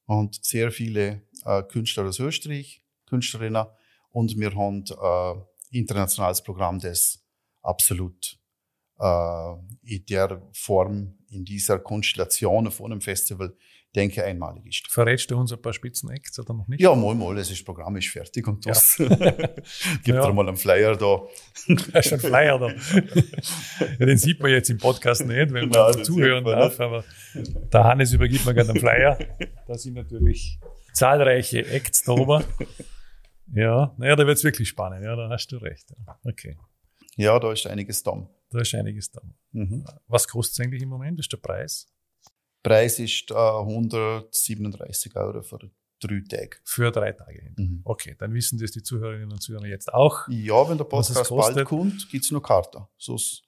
Und 0.06 0.44
sehr 0.44 0.72
viele 0.72 1.24
äh, 1.46 1.64
Künstler 1.64 2.06
aus 2.06 2.20
Österreich, 2.20 2.84
Künstlerinnen. 3.06 3.66
Und 4.10 4.38
wir 4.38 4.54
haben 4.56 4.84
ein 4.90 5.42
äh, 5.72 5.78
internationales 5.78 6.44
Programm, 6.44 6.80
das 6.80 7.24
absolut 7.62 8.38
äh, 9.00 9.54
in 9.84 10.06
der 10.06 10.42
Form, 10.54 11.18
in 11.30 11.46
dieser 11.46 11.80
Konstellation 11.80 12.68
auf 12.68 12.82
einem 12.84 13.02
Festival 13.02 13.56
denke, 13.96 14.24
einmalig 14.24 14.66
ist. 14.66 14.88
Verrätst 14.90 15.30
du 15.32 15.38
uns 15.38 15.52
ein 15.52 15.62
paar 15.62 15.74
Spitzenacts 15.74 16.40
oder 16.40 16.54
noch 16.54 16.68
nicht? 16.68 16.82
Ja, 16.82 16.96
mal, 16.96 17.14
mal, 17.14 17.36
das 17.36 17.52
ist 17.52 17.66
Programm 17.66 17.96
ist 17.98 18.08
fertig 18.08 18.48
und 18.48 18.66
das. 18.66 18.98
Ja. 18.98 19.08
Gibt 19.16 20.08
ja. 20.08 20.26
dir 20.26 20.34
mal 20.34 20.48
einen 20.48 20.58
Flyer 20.58 20.96
da. 20.96 21.22
Hast 21.94 22.12
du 22.12 22.16
einen 22.16 22.20
Flyer 22.20 22.60
da? 22.60 22.70
ja, 24.00 24.06
den 24.06 24.18
sieht 24.18 24.40
man 24.40 24.52
jetzt 24.52 24.70
im 24.70 24.78
Podcast 24.78 25.26
nicht, 25.26 25.54
wenn 25.54 25.70
man 25.70 25.94
Nein, 25.94 26.04
zuhören 26.04 26.46
darf, 26.46 26.80
aber 26.80 27.04
der 27.34 27.84
Hannes 27.84 28.14
übergibt 28.14 28.46
mir 28.46 28.54
gerade 28.54 28.70
einen 28.70 28.80
Flyer. 28.80 29.18
Da 29.68 29.78
sind 29.78 29.96
natürlich 29.96 30.60
zahlreiche 30.94 31.66
Acts 31.68 32.04
da 32.04 32.14
oben. 32.14 32.44
Ja, 33.54 33.94
naja, 33.98 34.16
da 34.16 34.26
wird 34.26 34.38
es 34.38 34.44
wirklich 34.44 34.70
spannend, 34.70 35.04
ja, 35.04 35.16
da 35.16 35.30
hast 35.30 35.52
du 35.52 35.58
recht. 35.58 35.94
Okay. 36.24 36.58
Ja, 37.18 37.38
da 37.40 37.52
ist 37.52 37.68
einiges 37.68 38.04
da. 38.04 38.30
Da 38.50 38.60
ist 38.60 38.74
einiges 38.74 39.12
da. 39.12 39.22
Mhm. 39.52 39.86
Was 40.08 40.28
kostet 40.28 40.54
es 40.54 40.60
eigentlich 40.66 40.82
im 40.82 40.90
Moment? 40.90 41.20
Ist 41.20 41.32
der 41.32 41.38
Preis? 41.38 41.92
Preis 42.64 43.00
ist 43.00 43.32
äh, 43.32 43.34
137 43.34 45.16
Euro 45.16 45.42
für 45.42 45.58
drei 46.00 46.22
Tage. 46.30 46.58
Für 46.64 46.92
drei 46.92 47.12
Tage. 47.12 47.54
Mhm. 47.58 47.82
Okay, 47.84 48.16
dann 48.18 48.34
wissen 48.34 48.60
das 48.60 48.72
die 48.72 48.84
Zuhörerinnen 48.84 49.32
und 49.32 49.42
Zuhörer 49.42 49.68
jetzt 49.68 49.94
auch. 49.94 50.28
Ja, 50.30 50.70
wenn 50.70 50.78
der 50.78 50.86
Podcast 50.86 51.30
bald 51.30 51.66
kommt, 51.66 52.10
gibt 52.10 52.26
es 52.26 52.32
noch 52.32 52.42
Karten. 52.42 52.86
Sonst 52.98 53.44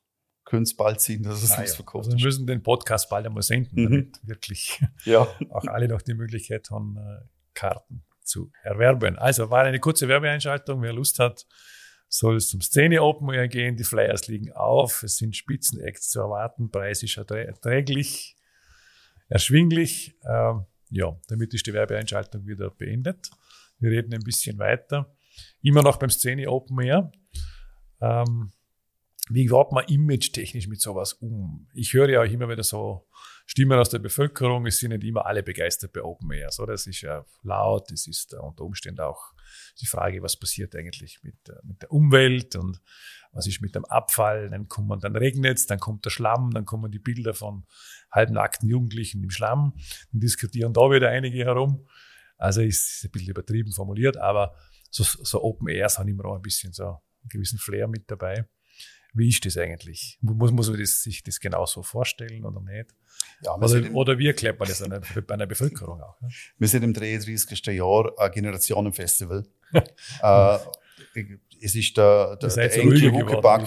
könnte 0.46 0.64
es 0.64 0.76
bald 0.76 1.00
sein, 1.00 1.24
dass 1.24 1.42
es 1.42 1.52
ah, 1.52 1.62
ausverkauft 1.62 2.08
ja. 2.08 2.14
also 2.14 2.18
Wir 2.18 2.26
müssen 2.26 2.48
den 2.48 2.62
Podcast 2.62 3.10
bald 3.10 3.26
einmal 3.26 3.44
senden, 3.44 3.82
mhm. 3.82 3.84
damit 3.84 4.20
wirklich 4.24 4.84
ja. 5.06 5.28
auch 5.50 5.66
alle 5.66 5.88
noch 5.88 6.02
die 6.02 6.14
Möglichkeit 6.14 6.70
haben, 6.70 6.98
äh, 6.98 7.26
Karten 7.54 8.04
zu 8.24 8.52
erwerben. 8.64 9.18
Also 9.18 9.50
war 9.50 9.64
eine 9.64 9.80
kurze 9.80 10.08
Werbeeinschaltung. 10.08 10.82
Wer 10.82 10.94
Lust 10.94 11.20
hat, 11.20 11.46
soll 12.08 12.38
es 12.38 12.50
zum 12.50 12.62
Szene 12.62 13.02
Open 13.02 13.30
Air 13.34 13.48
gehen. 13.48 13.76
Die 13.76 13.84
Flyers 13.84 14.28
liegen 14.28 14.52
auf. 14.54 15.04
Es 15.04 15.18
sind 15.18 15.36
Spitzenacts 15.36 16.10
zu 16.10 16.20
erwarten. 16.20 16.72
Preis 16.72 17.04
ist 17.04 17.18
erträglich, 17.18 18.36
erschwinglich. 19.30 20.16
Ähm, 20.28 20.66
ja, 20.90 21.20
damit 21.28 21.54
ist 21.54 21.66
die 21.66 21.74
Werbeeinschaltung 21.74 22.46
wieder 22.46 22.70
beendet. 22.70 23.30
Wir 23.80 23.92
reden 23.92 24.14
ein 24.14 24.24
bisschen 24.24 24.60
weiter. 24.60 25.16
Immer 25.62 25.82
noch 25.82 25.98
beim 25.98 26.10
Szene 26.10 26.50
Open 26.50 26.80
Air. 26.82 27.12
Ähm, 28.02 28.52
wie 29.30 29.46
geht 29.46 29.72
man 29.72 29.86
image-technisch 29.88 30.68
mit 30.68 30.82
sowas 30.82 31.14
um? 31.14 31.68
Ich 31.74 31.94
höre 31.94 32.10
ja 32.10 32.22
auch 32.22 32.30
immer 32.30 32.50
wieder 32.50 32.64
so 32.64 33.08
Stimmen 33.46 33.78
aus 33.78 33.90
der 33.90 34.00
Bevölkerung, 34.00 34.66
es 34.66 34.80
sind 34.80 34.92
nicht 34.92 35.04
immer 35.04 35.26
alle 35.26 35.44
begeistert 35.44 35.94
bei 35.94 36.02
Open 36.02 36.32
Air. 36.32 36.52
So, 36.52 36.66
das 36.66 36.88
ist 36.88 37.02
ja 37.02 37.26
laut, 37.42 37.92
es 37.92 38.08
ist 38.08 38.34
unter 38.34 38.64
Umständen 38.64 39.02
auch 39.02 39.34
die 39.80 39.86
Frage, 39.86 40.22
was 40.22 40.38
passiert 40.38 40.76
eigentlich 40.76 41.22
mit, 41.24 41.36
mit 41.64 41.82
der 41.82 41.92
Umwelt 41.92 42.56
und 42.56 42.82
was 43.32 43.48
ist 43.48 43.62
mit 43.62 43.76
dem 43.76 43.86
Abfall, 43.86 44.50
dann 44.50 44.68
kommt 44.68 45.04
dann 45.04 45.16
regnet 45.16 45.58
es, 45.58 45.68
dann 45.68 45.80
kommt 45.80 46.06
der 46.06 46.10
Schlamm, 46.10 46.52
dann 46.52 46.66
kommen 46.66 46.92
die 46.92 47.00
Bilder 47.00 47.34
von 47.34 47.66
halbnackten 48.14 48.70
Jugendlichen 48.70 49.24
im 49.24 49.30
Schlamm, 49.30 49.74
dann 50.12 50.22
diskutieren 50.22 50.74
da 50.74 50.82
wieder 50.90 51.10
einige 51.10 51.40
herum. 51.40 51.86
Also 52.38 52.62
ist 52.62 53.04
ein 53.04 53.12
bisschen 53.12 53.30
übertrieben 53.30 53.72
formuliert, 53.72 54.18
aber 54.18 54.56
so, 54.90 55.04
so 55.04 55.44
Open 55.44 55.68
Airs 55.70 55.98
haben 55.98 56.08
immer 56.08 56.26
auch 56.26 56.36
ein 56.36 56.42
bisschen 56.42 56.74
so 56.74 56.86
einen 56.86 57.30
gewissen 57.30 57.58
Flair 57.58 57.88
mit 57.88 58.10
dabei. 58.10 58.46
Wie 59.14 59.30
ist 59.30 59.46
das 59.46 59.58
eigentlich? 59.58 60.18
Muss, 60.22 60.52
muss 60.52 60.70
man 60.70 60.80
das, 60.80 61.04
sich 61.04 61.22
das 61.24 61.40
genau 61.40 61.66
so 61.66 61.84
vorstellen 61.84 62.46
oder 62.46 62.62
nicht? 62.62 62.96
Ja, 63.42 63.56
oder, 63.56 63.78
im, 63.78 63.96
oder, 63.96 64.18
wie 64.18 64.28
erklärt 64.28 64.60
man 64.60 64.68
das 64.68 64.82
einer, 64.82 65.00
bei 65.00 65.34
einer 65.34 65.46
Bevölkerung 65.46 66.02
auch? 66.02 66.20
Ja? 66.22 66.28
Wir 66.58 66.68
sind 66.68 66.84
im 66.84 66.94
33. 66.94 67.66
Jahr 67.68 68.12
ein 68.18 68.32
Generationenfestival. 68.32 69.46
äh, 70.22 70.58
es 71.62 71.76
ist 71.76 71.96
der, 71.96 72.38
der, 72.38 72.50
der 72.50 72.74
Enkel 72.74 73.12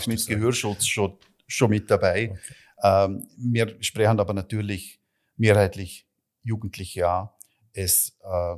mit 0.07 0.27
Gehörschutz 0.27 0.87
schon, 0.87 1.17
schon 1.47 1.71
mit 1.71 1.91
dabei. 1.91 2.31
Okay. 2.31 2.41
Ähm, 2.83 3.29
wir 3.37 3.77
sprechen 3.83 4.21
aber 4.21 4.35
natürlich 4.35 5.01
mehrheitlich 5.37 6.07
Jugendliche 6.43 7.09
an. 7.09 7.29
Es 7.73 8.17
äh, 8.23 8.57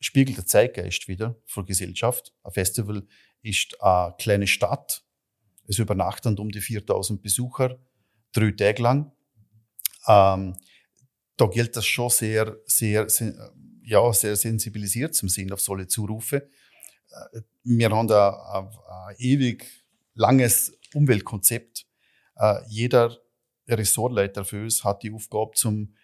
spiegelt 0.00 0.38
der 0.38 0.46
Zeitgeist 0.46 1.08
wieder 1.08 1.36
für 1.46 1.64
Gesellschaft. 1.64 2.32
Ein 2.42 2.52
Festival 2.52 3.06
ist 3.42 3.80
eine 3.80 4.14
kleine 4.18 4.46
Stadt. 4.46 5.04
Es 5.66 5.78
übernachten 5.78 6.38
um 6.38 6.50
die 6.50 6.60
4000 6.60 7.22
Besucher, 7.22 7.78
drei 8.32 8.50
Tage 8.52 8.82
lang. 8.82 9.12
Ähm, 10.06 10.56
da 11.36 11.46
gilt 11.46 11.76
das 11.76 11.86
schon 11.86 12.10
sehr, 12.10 12.58
sehr, 12.66 13.08
sehr, 13.08 13.52
ja, 13.82 14.12
sehr 14.12 14.36
sensibilisiert 14.36 15.14
zum 15.14 15.28
Sinn 15.28 15.52
auf 15.52 15.60
solche 15.60 15.88
Zurufe. 15.88 16.48
Äh, 17.32 17.40
wir 17.64 17.90
haben 17.90 18.08
da 18.08 18.30
ein, 18.52 18.68
ein 19.08 19.16
ewig 19.18 19.66
langes 20.14 20.78
Umweltkonzept. 20.92 21.86
Äh, 22.36 22.60
jeder 22.68 23.16
Ressortleiter 23.68 24.44
für 24.44 24.62
uns 24.62 24.84
hat 24.84 25.02
die 25.02 25.12
Aufgabe, 25.12 25.52
zum 25.54 25.94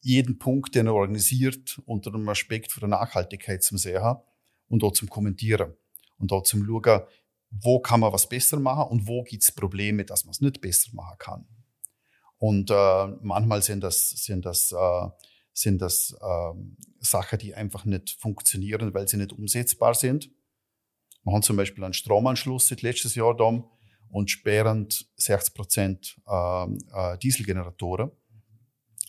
jeden 0.00 0.38
Punkt, 0.38 0.74
den 0.74 0.86
er 0.86 0.94
organisiert, 0.94 1.80
unter 1.84 2.10
dem 2.10 2.28
Aspekt 2.28 2.72
von 2.72 2.80
der 2.80 2.88
Nachhaltigkeit 2.88 3.62
zum 3.62 3.78
sehen 3.78 4.16
und 4.68 4.82
dort 4.82 4.96
zum 4.96 5.08
Kommentieren 5.08 5.74
und 6.18 6.30
dort 6.30 6.46
zum 6.46 6.64
schauen, 6.64 7.02
wo 7.50 7.80
kann 7.80 8.00
man 8.00 8.12
was 8.12 8.28
besser 8.28 8.60
machen 8.60 8.90
und 8.90 9.06
wo 9.06 9.22
gibt 9.22 9.42
es 9.42 9.52
Probleme, 9.52 10.04
dass 10.04 10.24
man 10.24 10.30
es 10.30 10.40
nicht 10.40 10.60
besser 10.60 10.90
machen 10.94 11.18
kann. 11.18 11.46
Und 12.38 12.70
äh, 12.70 13.06
manchmal 13.20 13.62
sind 13.62 13.82
das, 13.82 14.08
sind 14.10 14.46
das, 14.46 14.72
äh, 14.72 15.08
sind 15.52 15.82
das 15.82 16.16
äh, 16.20 16.54
Sachen, 17.00 17.38
die 17.38 17.54
einfach 17.54 17.84
nicht 17.84 18.16
funktionieren, 18.18 18.94
weil 18.94 19.08
sie 19.08 19.18
nicht 19.18 19.32
umsetzbar 19.32 19.94
sind. 19.94 20.30
Wir 21.22 21.34
haben 21.34 21.42
zum 21.42 21.56
Beispiel 21.56 21.84
einen 21.84 21.92
Stromanschluss 21.92 22.68
seit 22.68 22.82
letztes 22.82 23.14
Jahr 23.14 23.36
da 23.36 23.62
und 24.10 24.30
sperren 24.30 24.88
60 25.16 25.54
Prozent 25.54 26.20
äh, 26.26 26.64
äh, 26.64 27.18
Dieselgeneratoren. 27.18 28.10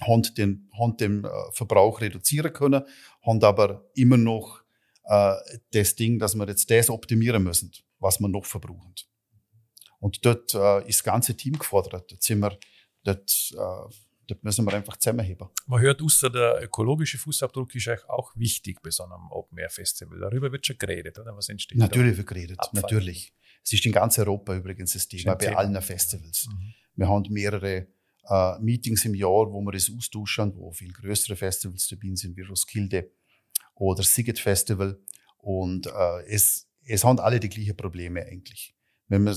Haben 0.01 0.23
den, 0.35 0.69
haben 0.77 0.97
den 0.97 1.23
äh, 1.25 1.29
Verbrauch 1.51 2.01
reduzieren 2.01 2.51
können, 2.51 2.83
haben 3.21 3.43
aber 3.43 3.85
immer 3.93 4.17
noch 4.17 4.63
äh, 5.03 5.35
das 5.73 5.95
Ding, 5.95 6.17
dass 6.17 6.35
wir 6.35 6.47
jetzt 6.47 6.69
das 6.71 6.89
optimieren 6.89 7.43
müssen, 7.43 7.71
was 7.99 8.19
wir 8.19 8.27
noch 8.27 8.45
verbrauchen. 8.45 8.95
Und 9.99 10.25
dort 10.25 10.53
äh, 10.55 10.87
ist 10.87 10.99
das 10.99 11.03
ganze 11.03 11.37
Team 11.37 11.57
gefordert. 11.57 12.11
Dort 12.11 12.23
sind 12.23 12.39
wir, 12.39 12.57
dort, 13.03 13.51
äh, 13.53 13.93
dort 14.27 14.43
müssen 14.43 14.65
wir 14.65 14.73
einfach 14.73 14.97
zusammenheben. 14.97 15.47
Man 15.67 15.79
hört, 15.79 16.01
außer 16.01 16.31
der 16.31 16.63
ökologische 16.63 17.19
Fußabdruck 17.19 17.75
ist 17.75 17.87
euch 17.87 18.09
auch 18.09 18.31
wichtig 18.35 18.81
bei 18.81 18.89
so 18.89 19.03
einem 19.03 19.29
Open 19.29 19.59
Air 19.59 19.69
Festival. 19.69 20.19
Darüber 20.19 20.51
wird 20.51 20.65
schon 20.65 20.79
geredet, 20.79 21.19
oder? 21.19 21.35
Was 21.35 21.49
entsteht 21.49 21.77
Natürlich 21.77 22.17
wird 22.17 22.27
geredet, 22.27 22.59
Abfall. 22.59 22.81
natürlich. 22.81 23.31
Es 23.63 23.73
ist 23.73 23.85
in 23.85 23.91
ganz 23.91 24.17
Europa 24.17 24.55
übrigens 24.55 24.93
das 24.93 25.07
Thema, 25.07 25.35
bei 25.35 25.55
allen 25.55 25.79
Festivals. 25.81 26.47
Mhm. 26.47 26.73
Wir 26.95 27.07
haben 27.07 27.25
mehrere 27.29 27.87
äh, 28.27 28.59
Meetings 28.59 29.05
im 29.05 29.15
Jahr, 29.15 29.51
wo 29.51 29.61
wir 29.61 29.71
das 29.71 29.91
austauschen, 29.95 30.55
wo 30.55 30.71
viel 30.71 30.91
größere 30.91 31.35
Festivals 31.35 31.87
dabei 31.87 32.15
sind, 32.15 32.35
wie 32.37 32.41
Roskilde 32.41 33.11
oder 33.75 34.03
Siget 34.03 34.39
Festival. 34.39 34.99
Und 35.37 35.87
äh, 35.87 36.25
es, 36.27 36.67
es 36.83 37.03
haben 37.03 37.19
alle 37.19 37.39
die 37.39 37.49
gleichen 37.49 37.75
Probleme 37.75 38.23
eigentlich. 38.25 38.75
Wenn 39.07 39.23
man, 39.23 39.35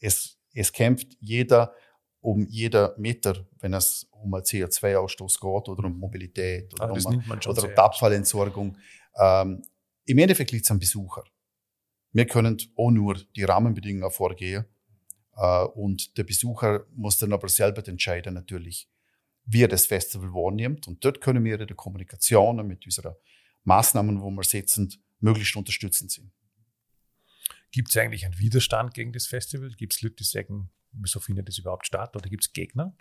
es, 0.00 0.38
es 0.52 0.72
kämpft 0.72 1.16
jeder 1.20 1.74
um 2.22 2.46
jeder 2.48 2.94
Meter, 2.98 3.46
wenn 3.58 3.74
es 3.74 4.06
um 4.12 4.32
einen 4.32 4.44
CO2-Ausstoß 4.44 5.40
geht 5.40 5.68
oder 5.68 5.84
um 5.84 5.98
Mobilität 5.98 6.72
oder, 6.74 6.84
ah, 6.84 6.92
um, 6.92 7.32
oder 7.48 7.64
um 7.64 7.74
Abfallentsorgung. 7.74 8.78
Ähm, 9.18 9.62
Im 10.04 10.18
Endeffekt 10.18 10.52
liegt 10.52 10.64
es 10.64 10.70
am 10.70 10.78
Besucher. 10.78 11.24
Wir 12.12 12.26
können 12.26 12.58
auch 12.76 12.90
nur 12.90 13.14
die 13.36 13.44
Rahmenbedingungen 13.44 14.10
vorgehen 14.10 14.66
äh, 15.36 15.64
und 15.64 16.16
der 16.18 16.24
Besucher 16.24 16.86
muss 16.94 17.18
dann 17.18 17.32
aber 17.32 17.48
selber 17.48 17.86
entscheiden 17.88 18.34
natürlich, 18.34 18.88
wie 19.44 19.62
er 19.62 19.68
das 19.68 19.86
Festival 19.86 20.28
wahrnimmt. 20.32 20.86
Und 20.88 21.04
dort 21.04 21.20
können 21.20 21.44
wir 21.44 21.58
in 21.58 21.66
der 21.66 21.76
Kommunikation 21.76 22.66
mit 22.66 22.84
unseren 22.84 23.14
Maßnahmen, 23.64 24.20
wo 24.20 24.30
wir 24.30 24.44
setzen, 24.44 24.92
möglichst 25.20 25.56
unterstützend 25.56 26.10
sind. 26.10 26.32
Gibt 27.70 27.88
es 27.88 27.96
eigentlich 27.96 28.26
einen 28.26 28.38
Widerstand 28.38 28.92
gegen 28.92 29.12
das 29.12 29.26
Festival? 29.26 29.70
Gibt 29.70 29.94
es 29.94 30.02
Leute, 30.02 30.16
die 30.16 30.24
sagen, 30.24 30.70
wieso 30.92 31.20
findet 31.20 31.48
das 31.48 31.58
überhaupt 31.58 31.86
statt? 31.86 32.14
Oder 32.14 32.28
gibt 32.28 32.44
es 32.44 32.52
Gegner? 32.52 32.94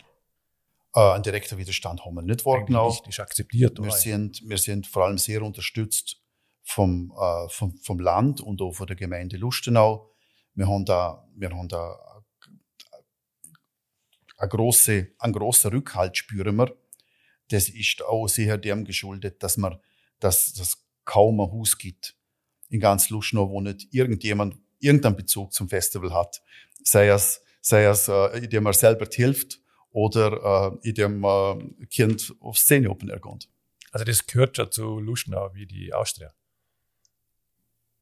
Äh, 0.96 1.16
ein 1.16 1.24
direkter 1.24 1.58
Widerstand 1.58 2.06
haben 2.06 2.16
wir 2.16 2.22
nicht 2.22 2.46
wahrgenommen. 2.46 2.98
Ist 3.08 3.20
akzeptiert. 3.20 3.78
Wir 3.82 3.92
sind, 3.92 4.42
wir 4.48 4.58
sind 4.58 4.88
vor 4.88 5.06
allem 5.06 5.18
sehr 5.18 5.42
unterstützt 5.42 6.21
vom, 6.64 7.14
äh, 7.20 7.50
vom, 7.50 7.78
vom 7.78 8.00
Land 8.00 8.42
und 8.42 8.62
auch 8.62 8.74
von 8.74 8.88
der 8.88 8.96
Gemeinde 8.96 9.38
Lustenau. 9.38 10.12
Wir 10.54 10.68
haben 10.68 10.86
da, 10.86 11.28
wir 11.36 11.50
haben 11.50 11.68
da 11.68 11.98
eine 14.38 14.50
grosse, 14.50 15.14
einen 15.20 15.34
grossen 15.34 15.72
Rückhalt 15.72 16.18
spüren 16.18 16.56
wir. 16.56 16.76
Das 17.50 17.70
ist 17.70 18.04
auch 18.04 18.28
sehr 18.28 18.58
dem 18.58 18.86
geschuldet, 18.86 19.44
dass 19.44 19.58
man, 19.58 19.80
dass 20.20 20.54
das 20.54 20.86
kaum 21.06 21.40
ein 21.40 21.52
Haus 21.52 21.78
gibt 21.78 22.16
in 22.70 22.80
ganz 22.80 23.10
Lustenau, 23.10 23.50
wo 23.50 23.62
nicht 23.62 23.94
irgendjemand 23.94 24.56
irgendeinen 24.80 25.16
Bezug 25.16 25.54
zum 25.54 25.70
Festival 25.70 26.14
hat. 26.14 26.42
Sei 26.84 27.08
es, 27.08 27.44
sei 27.62 27.84
es, 27.84 28.08
äh, 28.08 28.38
indem 28.38 28.66
er 28.66 28.74
selber 28.74 29.08
hilft 29.12 29.60
oder 29.92 30.80
äh, 30.84 30.88
indem 30.88 31.24
äh, 31.24 31.86
Kind 31.88 32.34
auf 32.40 32.58
Szene 32.58 32.90
Open 32.90 33.10
Air. 33.10 33.22
Also 33.92 34.06
das 34.06 34.26
gehört 34.26 34.58
ja 34.58 34.72
zu 34.72 35.00
Lustenau 35.00 35.54
wie 35.54 35.68
die 35.68 35.94
Austria. 35.94 36.34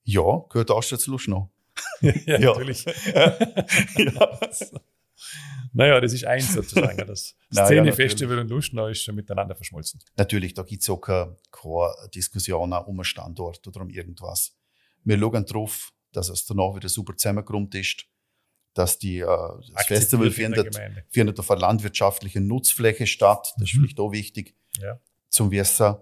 Ja, 0.03 0.45
gehört 0.49 0.71
Austria 0.71 0.97
zu 0.97 1.11
Lustenau. 1.11 1.51
ja, 2.01 2.13
ja, 2.25 2.39
natürlich. 2.39 2.85
ja. 3.15 4.39
Naja, 5.73 6.01
das 6.01 6.13
ist 6.13 6.25
eins 6.25 6.53
sozusagen. 6.53 7.05
Das 7.05 7.35
Szenefestival 7.51 8.37
ja, 8.37 8.41
und 8.41 8.49
Lustenau 8.49 8.87
ist 8.87 9.03
schon 9.03 9.15
miteinander 9.15 9.55
verschmolzen. 9.55 9.99
Natürlich, 10.17 10.53
da 10.53 10.63
gibt 10.63 10.81
es 10.81 10.89
auch 10.89 10.99
keine, 10.99 11.35
keine 11.51 12.09
Diskussion 12.13 12.73
um 12.73 12.97
einen 12.99 13.03
Standort 13.03 13.65
oder 13.67 13.81
um 13.81 13.89
irgendwas. 13.89 14.55
Wir 15.03 15.17
schauen 15.17 15.45
darauf, 15.45 15.93
dass 16.11 16.29
es 16.29 16.45
danach 16.45 16.75
wieder 16.75 16.89
super 16.89 17.15
zusammengeräumt 17.15 17.75
ist, 17.75 18.05
dass 18.73 18.97
die, 18.97 19.19
äh, 19.19 19.25
das 19.25 19.85
Festival 19.85 20.31
findet, 20.31 20.79
findet 21.09 21.39
auf 21.39 21.51
einer 21.51 21.61
landwirtschaftlichen 21.61 22.47
Nutzfläche 22.47 23.07
statt. 23.07 23.53
Das 23.57 23.69
ist 23.69 23.75
mhm. 23.75 23.81
vielleicht 23.81 23.99
auch 23.99 24.11
wichtig 24.11 24.55
ja. 24.81 24.99
zum 25.29 25.51
Wissen. 25.51 25.95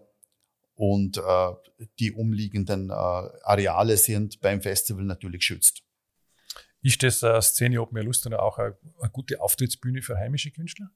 Und 0.78 1.18
äh, 1.18 1.54
die 2.00 2.12
umliegenden 2.12 2.92
äh, 2.92 2.94
Areale 2.94 3.98
sind 3.98 4.40
beim 4.42 4.62
Festival 4.62 5.04
natürlich 5.04 5.40
geschützt. 5.40 5.82
Ist 6.84 7.02
das 7.02 7.24
äh, 7.24 7.42
Szene 7.42 7.82
Open 7.82 7.98
Air 7.98 8.04
Lust 8.04 8.32
auch 8.32 8.60
eine, 8.60 8.78
eine, 9.02 9.10
gute 9.10 9.42
Auftrittsbühne 9.42 10.04
für 10.04 10.16
heimische 10.18 10.52
Künstler? 10.52 10.92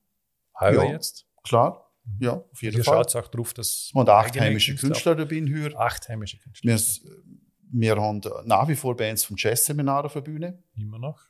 Heuer 0.59 0.83
ja, 0.83 0.91
jetzt? 0.91 1.25
Klar, 1.43 1.91
mhm. 2.03 2.17
ja, 2.23 2.33
auf 2.33 2.61
jeden 2.61 2.75
Hier 2.75 2.83
Fall. 2.83 3.03
schaut 3.03 3.15
auch 3.15 3.27
drauf, 3.27 3.55
dass. 3.55 3.89
Und 3.95 4.07
acht 4.07 4.39
heimische 4.39 4.75
Künstler 4.75 5.15
dabei 5.15 5.37
hier. 5.37 5.79
Acht 5.79 6.07
heimische 6.07 6.37
Künstler. 6.37 6.77
Wir, 6.77 7.95
wir 7.95 7.95
haben 7.95 8.21
nach 8.45 8.67
wie 8.67 8.75
vor 8.75 8.95
Bands 8.95 9.23
vom 9.23 9.35
Jazzseminar 9.35 10.05
auf 10.05 10.13
der 10.13 10.21
Bühne. 10.21 10.63
Immer 10.75 10.99
noch. 10.99 11.25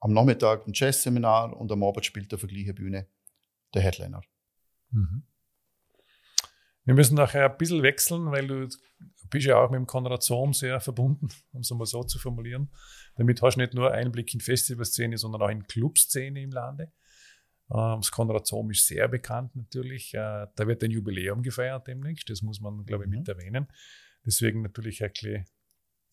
am 0.00 0.12
Nachmittag 0.12 0.66
ein 0.66 0.72
Jazz-Seminar 0.74 1.56
und 1.56 1.70
am 1.70 1.84
Abend 1.84 2.04
spielt 2.04 2.34
auf 2.34 2.40
der 2.40 2.48
gleichen 2.48 2.74
Bühne 2.74 3.06
der 3.72 3.82
Headliner. 3.82 4.22
Mhm. 4.90 5.22
Wir 6.88 6.94
müssen 6.94 7.16
nachher 7.16 7.50
ein 7.50 7.58
bisschen 7.58 7.82
wechseln, 7.82 8.30
weil 8.30 8.46
du 8.46 8.66
bist 9.28 9.46
ja 9.46 9.62
auch 9.62 9.68
mit 9.68 9.76
dem 9.76 9.86
Konrad 9.86 10.22
Sohm 10.22 10.54
sehr 10.54 10.80
verbunden, 10.80 11.28
um 11.52 11.60
es 11.60 11.70
mal 11.70 11.84
so 11.84 12.02
zu 12.02 12.18
formulieren. 12.18 12.70
Damit 13.16 13.42
hast 13.42 13.56
du 13.56 13.60
nicht 13.60 13.74
nur 13.74 13.92
Einblick 13.92 14.32
in 14.32 14.40
Festivalszene, 14.40 15.18
sondern 15.18 15.42
auch 15.42 15.50
in 15.50 15.66
Clubszene 15.66 16.40
im 16.40 16.50
Lande. 16.50 16.84
Ähm, 17.70 17.98
das 18.00 18.10
Konrad 18.10 18.46
Sohm 18.46 18.70
ist 18.70 18.86
sehr 18.86 19.06
bekannt 19.06 19.54
natürlich. 19.54 20.14
Äh, 20.14 20.46
da 20.56 20.66
wird 20.66 20.82
ein 20.82 20.90
Jubiläum 20.90 21.42
gefeiert 21.42 21.86
demnächst. 21.86 22.30
Das 22.30 22.40
muss 22.40 22.58
man, 22.58 22.86
glaube 22.86 23.04
ich, 23.04 23.10
mit 23.10 23.28
mhm. 23.28 23.34
erwähnen. 23.34 23.66
Deswegen 24.24 24.62
natürlich 24.62 25.04
ein 25.04 25.44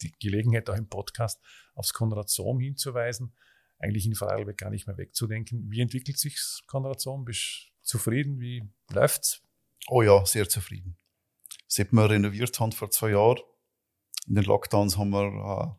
die 0.01 0.11
Gelegenheit 0.19 0.69
auch 0.69 0.75
im 0.75 0.89
Podcast 0.89 1.41
aufs 1.73 1.93
Konrad 1.93 2.27
Sohm 2.27 2.59
hinzuweisen. 2.59 3.33
Eigentlich 3.79 4.07
in 4.07 4.15
Vorarlberg 4.15 4.57
gar 4.57 4.71
nicht 4.71 4.87
mehr 4.87 4.97
wegzudenken. 4.97 5.71
Wie 5.71 5.79
entwickelt 5.79 6.17
sich 6.17 6.37
Konrad 6.67 6.99
Sohm? 6.99 7.23
Bist 7.23 7.71
du 7.77 7.97
zufrieden? 7.97 8.41
Wie 8.41 8.67
läuft's? 8.91 9.44
Oh 9.87 10.01
ja, 10.01 10.25
sehr 10.25 10.49
zufrieden. 10.49 10.97
Seit 11.67 11.91
wir 11.91 12.09
renoviert 12.09 12.59
haben 12.59 12.71
vor 12.71 12.89
zwei 12.89 13.11
Jahren, 13.11 13.39
in 14.27 14.35
den 14.35 14.43
Lockdowns 14.45 14.97
haben 14.97 15.11
wir 15.11 15.19
eine 15.19 15.77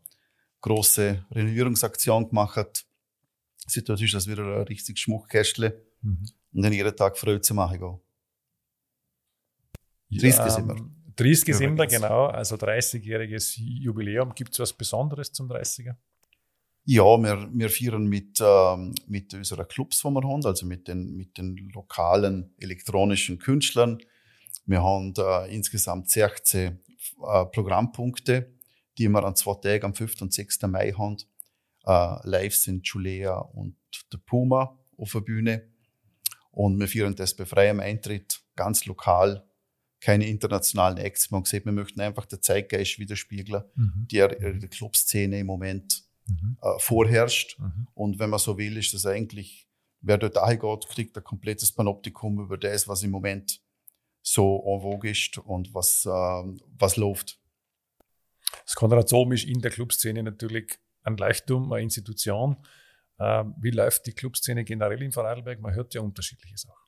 große 0.60 1.26
Renovierungsaktion 1.30 2.28
gemacht. 2.28 2.86
Seitdem 3.66 3.96
ist 3.96 4.14
das 4.14 4.26
wieder 4.28 4.44
ein 4.44 4.62
richtig 4.62 4.98
Schmuckkästle. 4.98 5.84
Mhm. 6.02 6.28
Und 6.52 6.62
dann 6.62 6.72
jeden 6.72 6.96
Tag 6.96 7.18
Freude 7.18 7.40
zu 7.40 7.54
machen 7.54 7.78
gehen. 7.78 8.00
30 10.10 10.38
ja, 10.38 10.50
sind 10.50 10.68
wir. 10.68 10.76
30 11.16 11.56
sind 11.56 11.76
wir, 11.76 11.86
genau. 11.86 12.26
Also 12.26 12.56
30-jähriges 12.56 13.54
Jubiläum. 13.56 14.34
Gibt 14.34 14.52
es 14.52 14.58
was 14.60 14.72
Besonderes 14.72 15.32
zum 15.32 15.50
30er? 15.50 15.96
Ja, 16.88 17.02
wir, 17.18 17.50
wir 17.52 17.68
feiern 17.68 18.06
mit, 18.06 18.40
ähm, 18.40 18.94
mit 19.08 19.34
unseren 19.34 19.66
Clubs, 19.66 20.02
die 20.02 20.08
wir 20.08 20.22
haben, 20.22 20.46
also 20.46 20.66
mit 20.66 20.86
den, 20.86 21.16
mit 21.16 21.36
den 21.36 21.56
lokalen 21.74 22.54
elektronischen 22.58 23.40
Künstlern. 23.40 23.98
Wir 24.66 24.84
haben 24.84 25.12
äh, 25.18 25.52
insgesamt 25.52 26.08
16 26.08 26.78
äh, 27.24 27.46
Programmpunkte, 27.46 28.54
die 28.98 29.08
wir 29.08 29.24
an 29.24 29.34
zwei 29.34 29.54
Tagen, 29.54 29.86
am 29.86 29.94
5. 29.94 30.22
und 30.22 30.32
6. 30.32 30.62
Mai 30.62 30.92
haben. 30.92 31.16
Äh, 31.84 32.28
live 32.28 32.54
sind 32.54 32.86
Julea 32.86 33.36
und 33.36 33.74
der 34.12 34.18
Puma 34.18 34.78
auf 34.96 35.10
der 35.10 35.20
Bühne. 35.20 35.68
Und 36.52 36.78
wir 36.78 36.86
feiern 36.86 37.16
das 37.16 37.34
bei 37.34 37.46
freiem 37.46 37.80
Eintritt, 37.80 38.42
ganz 38.54 38.86
lokal, 38.86 39.44
keine 40.00 40.28
internationalen 40.28 40.98
Acts. 40.98 41.32
Man 41.32 41.44
sieht, 41.46 41.64
wir 41.64 41.72
möchten 41.72 42.00
einfach 42.00 42.26
den 42.26 42.42
Zeitgeist 42.42 43.00
widerspiegeln, 43.00 43.64
mhm. 43.74 44.06
die 44.08 44.18
der 44.18 44.68
Clubszene 44.68 45.40
im 45.40 45.46
Moment 45.48 46.05
mhm. 46.26 46.58
äh, 46.60 46.78
vorherrscht. 46.78 47.58
Mhm. 47.58 47.88
Und 47.94 48.18
wenn 48.18 48.30
man 48.30 48.38
so 48.38 48.58
will, 48.58 48.76
ist 48.76 48.94
das 48.94 49.06
eigentlich, 49.06 49.68
wer 50.00 50.18
dort 50.18 50.34
geht, 50.34 50.88
kriegt 50.88 51.16
ein 51.16 51.24
komplettes 51.24 51.72
Panoptikum 51.72 52.40
über 52.40 52.58
das, 52.58 52.88
was 52.88 53.02
im 53.02 53.10
Moment 53.10 53.60
so 54.22 54.62
en 54.66 54.80
vogue 54.80 55.10
ist 55.10 55.38
und 55.38 55.72
was, 55.72 56.04
äh, 56.04 56.10
was 56.78 56.96
läuft. 56.96 57.38
Das 58.64 58.74
Konrad 58.74 59.08
Sohm 59.08 59.32
ist 59.32 59.44
in 59.44 59.60
der 59.60 59.70
Clubszene 59.70 60.22
natürlich 60.22 60.78
ein 61.02 61.16
Leuchtturm, 61.16 61.72
eine 61.72 61.82
Institution. 61.82 62.56
Ähm, 63.18 63.54
wie 63.60 63.70
läuft 63.70 64.06
die 64.06 64.12
Clubszene 64.12 64.64
generell 64.64 65.02
in 65.02 65.12
Vorarlberg? 65.12 65.60
Man 65.60 65.74
hört 65.74 65.94
ja 65.94 66.00
unterschiedliches 66.00 66.66
auch. 66.68 66.86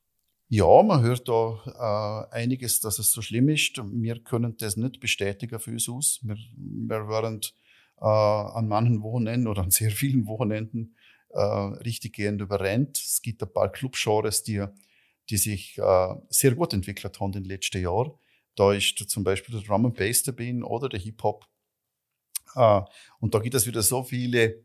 Ja, 0.50 0.82
man 0.82 1.02
hört 1.02 1.28
da 1.28 2.26
äh, 2.32 2.34
einiges, 2.34 2.80
dass 2.80 2.98
es 2.98 3.12
so 3.12 3.22
schlimm 3.22 3.48
ist. 3.50 3.76
Wir 3.76 4.22
können 4.22 4.56
das 4.56 4.76
nicht 4.76 4.98
bestätigen 4.98 5.60
für 5.60 5.72
uns 5.72 5.88
aus. 5.88 6.20
Wir, 6.22 6.36
wir 6.56 7.08
werden 7.08 7.40
äh, 8.00 8.04
an 8.04 8.68
manchen 8.68 9.02
Wochenenden 9.02 9.48
oder 9.48 9.62
an 9.62 9.70
sehr 9.70 9.90
vielen 9.90 10.26
Wochenenden 10.26 10.94
äh, 11.30 11.40
richtig 11.40 12.14
gehend 12.14 12.40
überrennt. 12.40 12.98
Es 12.98 13.22
gibt 13.22 13.42
ein 13.42 13.52
paar 13.52 13.70
Clubgenres, 13.70 14.42
die, 14.42 14.64
die 15.30 15.36
sich 15.36 15.78
äh, 15.78 16.14
sehr 16.28 16.54
gut 16.54 16.72
entwickelt 16.72 17.20
haben 17.20 17.32
in 17.34 17.42
den 17.42 17.50
letzten 17.50 17.82
Jahren. 17.82 18.12
Da 18.54 18.72
ist 18.72 18.98
zum 19.08 19.24
Beispiel 19.24 19.54
der 19.54 19.64
Drum 19.64 19.86
and 19.86 19.96
Bass 19.96 20.22
dabei 20.22 20.54
oder 20.62 20.88
der 20.88 21.00
Hip-Hop. 21.00 21.46
Äh, 22.54 22.80
und 23.20 23.34
da 23.34 23.38
gibt 23.38 23.54
es 23.54 23.66
wieder 23.66 23.82
so 23.82 24.02
viele 24.02 24.64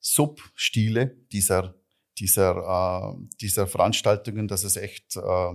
Substile 0.00 1.16
dieser, 1.32 1.74
dieser, 2.18 3.14
äh, 3.16 3.26
dieser 3.40 3.66
Veranstaltungen, 3.66 4.48
dass 4.48 4.64
es 4.64 4.76
echt, 4.76 5.16
äh, 5.16 5.52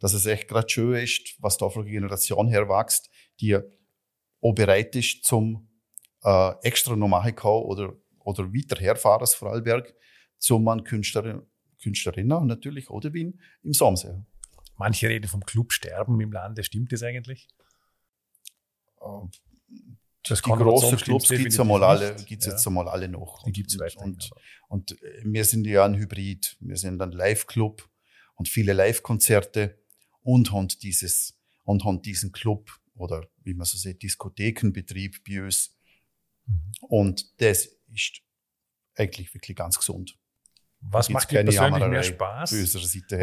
dass 0.00 0.14
es 0.14 0.26
echt 0.26 0.48
gerade 0.48 0.68
schön 0.68 0.94
ist, 0.94 1.36
was 1.38 1.58
da 1.58 1.68
von 1.68 1.84
der 1.84 1.92
Generation 1.92 2.48
her 2.48 2.68
wächst, 2.68 3.10
die 3.40 3.56
auch 3.56 4.52
bereit 4.54 4.96
ist 4.96 5.24
zum 5.24 5.68
äh, 6.24 6.54
extra 6.62 6.96
machen 6.96 7.34
kann 7.34 7.50
oder, 7.50 7.94
oder 8.20 8.52
weiter 8.52 8.80
herfahren 8.80 9.20
als 9.20 9.34
Vorarlberg, 9.34 9.94
zum 10.38 10.64
man 10.64 10.84
Künstler, 10.84 11.42
Künstlerinnen 11.82 12.46
natürlich 12.46 12.90
oder 12.90 13.12
Wien 13.12 13.40
im 13.62 13.72
Samsee. 13.72 14.14
Manche 14.76 15.08
reden 15.08 15.28
vom 15.28 15.44
Clubsterben 15.44 16.20
im 16.20 16.32
Lande. 16.32 16.64
Stimmt 16.64 16.92
das 16.92 17.02
eigentlich? 17.02 17.48
Äh, 19.00 19.06
das 20.24 20.40
die 20.40 20.50
großen 20.50 20.98
Clubs 20.98 21.28
gibt 21.28 21.52
es 21.52 21.58
einmal 21.58 21.82
alle, 21.82 22.14
gibt's 22.24 22.46
ja. 22.46 22.52
jetzt 22.52 22.66
einmal 22.66 22.88
alle 22.88 23.08
noch. 23.08 23.42
Die 23.42 23.52
gibt's 23.52 23.78
weiter. 23.78 24.00
Und, 24.00 24.30
und, 24.68 24.92
und 24.92 25.32
wir 25.32 25.44
sind 25.44 25.66
ja 25.66 25.84
ein 25.84 25.96
Hybrid. 25.96 26.56
Wir 26.60 26.76
sind 26.76 27.02
ein 27.02 27.10
Live-Club 27.10 27.88
und 28.36 28.48
viele 28.48 28.72
Live-Konzerte 28.72 29.78
und 30.22 30.52
haben 30.52 30.68
dieses, 30.68 31.36
und 31.64 31.84
haben 31.84 32.02
diesen 32.02 32.30
Club 32.30 32.70
oder 32.94 33.26
wie 33.42 33.54
man 33.54 33.64
so 33.64 33.76
sieht, 33.76 34.02
Diskothekenbetrieb 34.02 35.24
bei 35.26 35.42
uns 35.42 35.76
Mhm. 36.52 36.72
Und 36.80 37.40
das 37.40 37.68
ist 37.92 38.20
eigentlich 38.94 39.32
wirklich 39.34 39.56
ganz 39.56 39.78
gesund. 39.78 40.18
Was 40.80 41.08
macht 41.08 41.30
dir 41.30 41.44
persönlich 41.44 41.86
mehr 41.86 42.02
Spaß? 42.02 42.52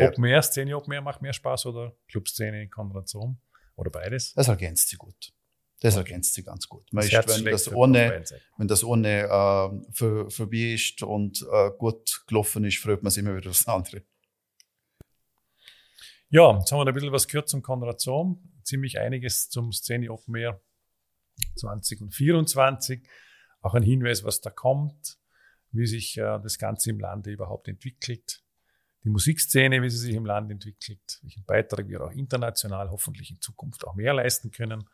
Ob 0.07 0.17
mehr 0.17 0.41
Szene, 0.41 0.77
ob 0.77 0.87
mehr 0.87 1.01
macht 1.01 1.21
mehr 1.21 1.33
Spaß 1.33 1.65
oder 1.67 1.95
Clubszene, 2.07 2.69
Konversation 2.69 3.37
oder 3.75 3.91
beides? 3.91 4.33
Das 4.33 4.47
ergänzt 4.47 4.89
sich 4.89 4.97
gut. 4.97 5.33
Das 5.81 5.95
okay. 5.95 6.09
ergänzt 6.09 6.33
sich 6.33 6.45
ganz 6.45 6.67
gut. 6.67 6.91
Man 6.91 7.05
ist, 7.05 7.13
wenn, 7.13 7.45
das 7.45 7.71
ohne, 7.71 8.23
wenn 8.57 8.67
das 8.67 8.83
ohne 8.83 9.23
äh, 9.23 9.93
für, 9.93 10.29
vorbei 10.29 10.73
ist 10.73 11.03
und 11.03 11.45
äh, 11.51 11.71
gut 11.77 12.23
gelaufen 12.27 12.63
ist, 12.65 12.79
freut 12.79 13.03
man 13.03 13.11
sich 13.11 13.23
immer 13.23 13.35
wieder 13.35 13.49
aufs 13.49 13.67
andere. 13.67 14.03
Ja, 16.29 16.57
jetzt 16.59 16.71
haben 16.71 16.79
wir 16.79 16.87
ein 16.87 16.93
bisschen 16.93 17.11
was 17.11 17.27
gehört 17.27 17.49
zum 17.49 17.61
Konrad 17.61 17.99
Sohm. 17.99 18.51
Ziemlich 18.63 18.99
einiges 18.99 19.49
zum 19.49 19.71
Szene 19.71 20.11
Open 20.11 20.35
Air 20.35 20.61
20 21.55 22.01
und 22.01 22.13
24. 22.13 23.07
Auch 23.61 23.73
ein 23.75 23.83
Hinweis, 23.83 24.23
was 24.23 24.41
da 24.41 24.49
kommt, 24.49 25.17
wie 25.71 25.85
sich 25.85 26.17
äh, 26.17 26.39
das 26.41 26.57
Ganze 26.57 26.89
im 26.89 26.99
Lande 26.99 27.31
überhaupt 27.31 27.67
entwickelt. 27.67 28.41
Die 29.03 29.09
Musikszene, 29.09 29.81
wie 29.81 29.89
sie 29.89 29.97
sich 29.97 30.15
im 30.15 30.25
Land 30.25 30.51
entwickelt, 30.51 31.19
welchen 31.21 31.45
Beitrag 31.45 31.87
wir 31.87 32.01
auch 32.01 32.11
international 32.11 32.89
hoffentlich 32.89 33.31
in 33.31 33.39
Zukunft 33.39 33.85
auch 33.85 33.95
mehr 33.95 34.13
leisten 34.13 34.51
können. 34.51 34.89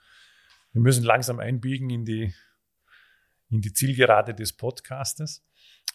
Wir 0.74 0.82
müssen 0.82 1.04
langsam 1.04 1.40
einbiegen 1.40 1.90
in 1.90 2.06
die, 2.06 2.34
in 3.50 3.62
die 3.62 3.74
Zielgerade 3.74 4.36
des 4.36 4.54
Podcastes. 4.54 5.44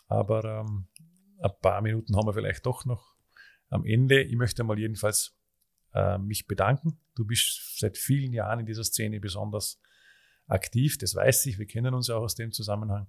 Aber 0.09 0.45
ähm, 0.45 0.89
ein 1.41 1.51
paar 1.61 1.81
Minuten 1.83 2.17
haben 2.17 2.27
wir 2.27 2.35
vielleicht 2.35 2.67
doch 2.67 2.85
noch 2.85 3.15
am 3.69 3.85
Ende. 3.85 4.23
Ich 4.23 4.37
möchte 4.37 4.65
mal 4.65 4.79
jedenfalls 4.79 5.39
äh, 5.95 6.19
mich 6.19 6.47
bedanken. 6.47 7.01
Du 7.15 7.25
bist 7.25 7.79
seit 7.79 7.97
vielen 7.97 8.33
Jahren 8.33 8.61
in 8.61 8.67
dieser 8.67 8.85
Szene 8.85 9.21
besonders 9.21 9.81
aktiv, 10.51 10.99
das 10.99 11.15
weiß 11.15 11.47
ich, 11.47 11.59
wir 11.59 11.67
kennen 11.67 11.95
uns 11.95 12.11
auch 12.11 12.23
aus 12.23 12.35
dem 12.35 12.53
Zusammenhang. 12.53 13.07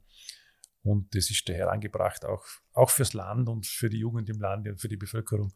Und 0.83 1.13
das 1.15 1.29
ist 1.29 1.47
daher 1.47 1.71
angebracht, 1.71 2.25
auch, 2.25 2.45
auch 2.73 2.89
fürs 2.89 3.13
Land 3.13 3.49
und 3.49 3.67
für 3.67 3.89
die 3.89 3.99
Jugend 3.99 4.29
im 4.29 4.39
Land 4.39 4.67
und 4.67 4.81
für 4.81 4.87
die 4.87 4.97
Bevölkerung 4.97 5.53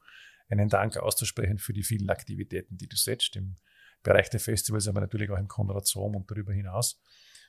einen 0.50 0.70
Dank 0.70 0.98
auszusprechen 0.98 1.58
für 1.58 1.74
die 1.74 1.84
vielen 1.84 2.10
Aktivitäten, 2.10 2.78
die 2.78 2.88
du 2.88 2.96
setzt 2.96 3.36
im 3.36 3.56
Bereich 4.04 4.30
der 4.30 4.40
Festivals, 4.40 4.88
aber 4.88 5.02
natürlich 5.02 5.32
auch 5.32 5.38
im 5.38 5.48
Konrad 5.48 5.88
Sohm 5.88 6.16
und 6.16 6.30
darüber 6.30 6.54
hinaus. 6.54 7.02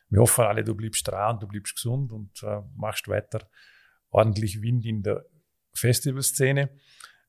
Wir 0.08 0.20
hoffen 0.20 0.44
alle, 0.44 0.64
du 0.64 0.74
bleibst 0.74 1.06
dran, 1.06 1.38
du 1.38 1.46
bleibst 1.46 1.74
gesund 1.74 2.12
und 2.12 2.42
äh, 2.42 2.62
machst 2.76 3.08
weiter 3.08 3.50
ordentlich 4.10 4.62
Wind 4.62 4.86
in 4.86 5.02
der 5.02 5.26
Festivalszene. 5.74 6.70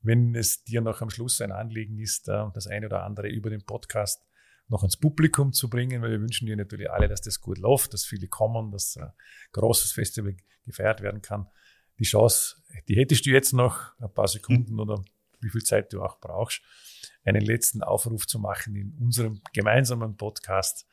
Wenn 0.01 0.35
es 0.35 0.63
dir 0.63 0.79
noch 0.79 1.01
am 1.01 1.09
Schluss 1.09 1.41
ein 1.41 1.51
Anliegen 1.51 1.99
ist, 1.99 2.29
äh, 2.29 2.45
das 2.53 2.67
eine 2.67 2.85
oder 2.85 3.03
andere 3.03 3.27
über 3.27 3.49
den 3.49 3.65
Podcast 3.65 4.23
noch 4.69 4.81
ans 4.81 4.97
Publikum 4.97 5.53
zu 5.53 5.69
bringen, 5.69 6.01
weil 6.01 6.11
wir 6.11 6.21
wünschen 6.21 6.45
dir 6.45 6.55
natürlich 6.55 6.89
alle, 6.89 7.07
dass 7.07 7.21
das 7.21 7.39
gut 7.39 7.57
läuft, 7.57 7.93
dass 7.93 8.05
viele 8.05 8.27
kommen, 8.27 8.71
dass 8.71 8.97
ein 8.97 9.11
großes 9.53 9.91
Festival 9.91 10.35
gefeiert 10.65 11.01
werden 11.01 11.21
kann. 11.21 11.47
Die 11.99 12.03
Chance, 12.03 12.57
die 12.87 12.95
hättest 12.95 13.25
du 13.25 13.29
jetzt 13.31 13.53
noch 13.53 13.97
ein 13.99 14.13
paar 14.13 14.27
Sekunden 14.27 14.73
mhm. 14.73 14.79
oder 14.79 15.03
wie 15.39 15.49
viel 15.49 15.63
Zeit 15.63 15.93
du 15.93 16.03
auch 16.03 16.19
brauchst, 16.19 16.61
einen 17.23 17.41
letzten 17.41 17.81
Aufruf 17.81 18.27
zu 18.27 18.39
machen 18.39 18.75
in 18.75 18.97
unserem 18.99 19.41
gemeinsamen 19.53 20.17
Podcast 20.17 20.85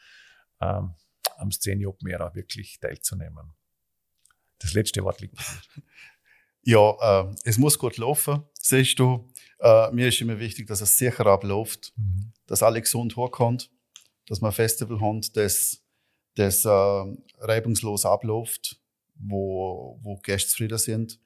ähm, 0.60 0.94
am 1.36 1.50
Szene 1.50 1.88
Open 1.88 2.08
Air 2.08 2.30
wirklich 2.34 2.78
teilzunehmen. 2.80 3.54
Das 4.58 4.72
letzte 4.74 5.02
Wort 5.02 5.20
liegt 5.20 5.36
bei 5.36 5.42
dir. 5.42 5.82
Ja, 6.66 7.24
äh, 7.28 7.34
es 7.44 7.58
muss 7.58 7.78
gut 7.78 7.98
laufen, 7.98 8.42
siehst 8.54 8.98
du. 8.98 9.30
Äh, 9.64 9.90
mir 9.92 10.08
ist 10.08 10.20
immer 10.20 10.38
wichtig, 10.38 10.66
dass 10.66 10.82
es 10.82 10.98
sicher 10.98 11.24
abläuft, 11.24 11.94
mhm. 11.96 12.32
dass 12.46 12.62
alle 12.62 12.82
gesund 12.82 13.16
hochkommen, 13.16 13.62
dass 14.26 14.42
wir 14.42 14.48
ein 14.48 14.52
Festival 14.52 15.00
haben, 15.00 15.22
das, 15.32 15.82
das 16.34 16.66
äh, 16.66 16.68
reibungslos 17.38 18.04
abläuft, 18.04 18.78
wo, 19.14 19.98
wo 20.02 20.16
Gäste 20.16 20.50
zufrieden 20.50 20.76
sind. 20.76 21.18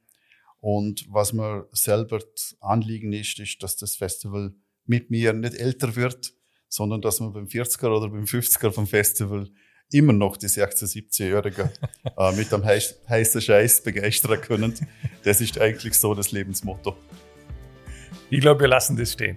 Und 0.60 1.04
was 1.10 1.32
mir 1.32 1.68
selber 1.72 2.20
Anliegen 2.60 3.12
ist, 3.12 3.40
ist, 3.40 3.60
dass 3.60 3.76
das 3.76 3.96
Festival 3.96 4.54
mit 4.86 5.10
mir 5.10 5.32
nicht 5.32 5.54
älter 5.54 5.96
wird, 5.96 6.32
sondern 6.68 7.00
dass 7.00 7.18
man 7.18 7.32
beim 7.32 7.46
40er 7.46 7.88
oder 7.88 8.08
beim 8.08 8.24
50er 8.24 8.70
vom 8.70 8.86
Festival 8.86 9.50
immer 9.90 10.12
noch 10.12 10.36
die 10.36 10.46
16-, 10.46 10.84
17-Jährigen 10.84 11.70
äh, 12.16 12.32
mit 12.36 12.52
dem 12.52 12.64
heiß, 12.64 13.00
heißen 13.08 13.40
Scheiß 13.40 13.82
begeistern 13.82 14.40
können. 14.40 14.74
Das 15.24 15.40
ist 15.40 15.58
eigentlich 15.58 15.94
so 15.94 16.14
das 16.14 16.30
Lebensmotto. 16.30 16.96
Ich 18.30 18.40
glaube, 18.40 18.60
wir 18.60 18.68
lassen 18.68 18.96
das 18.96 19.12
stehen. 19.12 19.36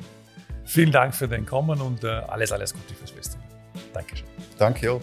Vielen 0.65 0.91
Dank 0.91 1.13
für 1.13 1.27
dein 1.27 1.45
Kommen 1.45 1.81
und 1.81 2.03
äh, 2.03 2.07
alles, 2.07 2.51
alles 2.51 2.73
Gute 2.73 2.93
fürs 2.93 3.11
Festival. 3.11 3.45
Dankeschön. 3.93 4.27
Danke 4.57 4.91
auch. 4.91 5.01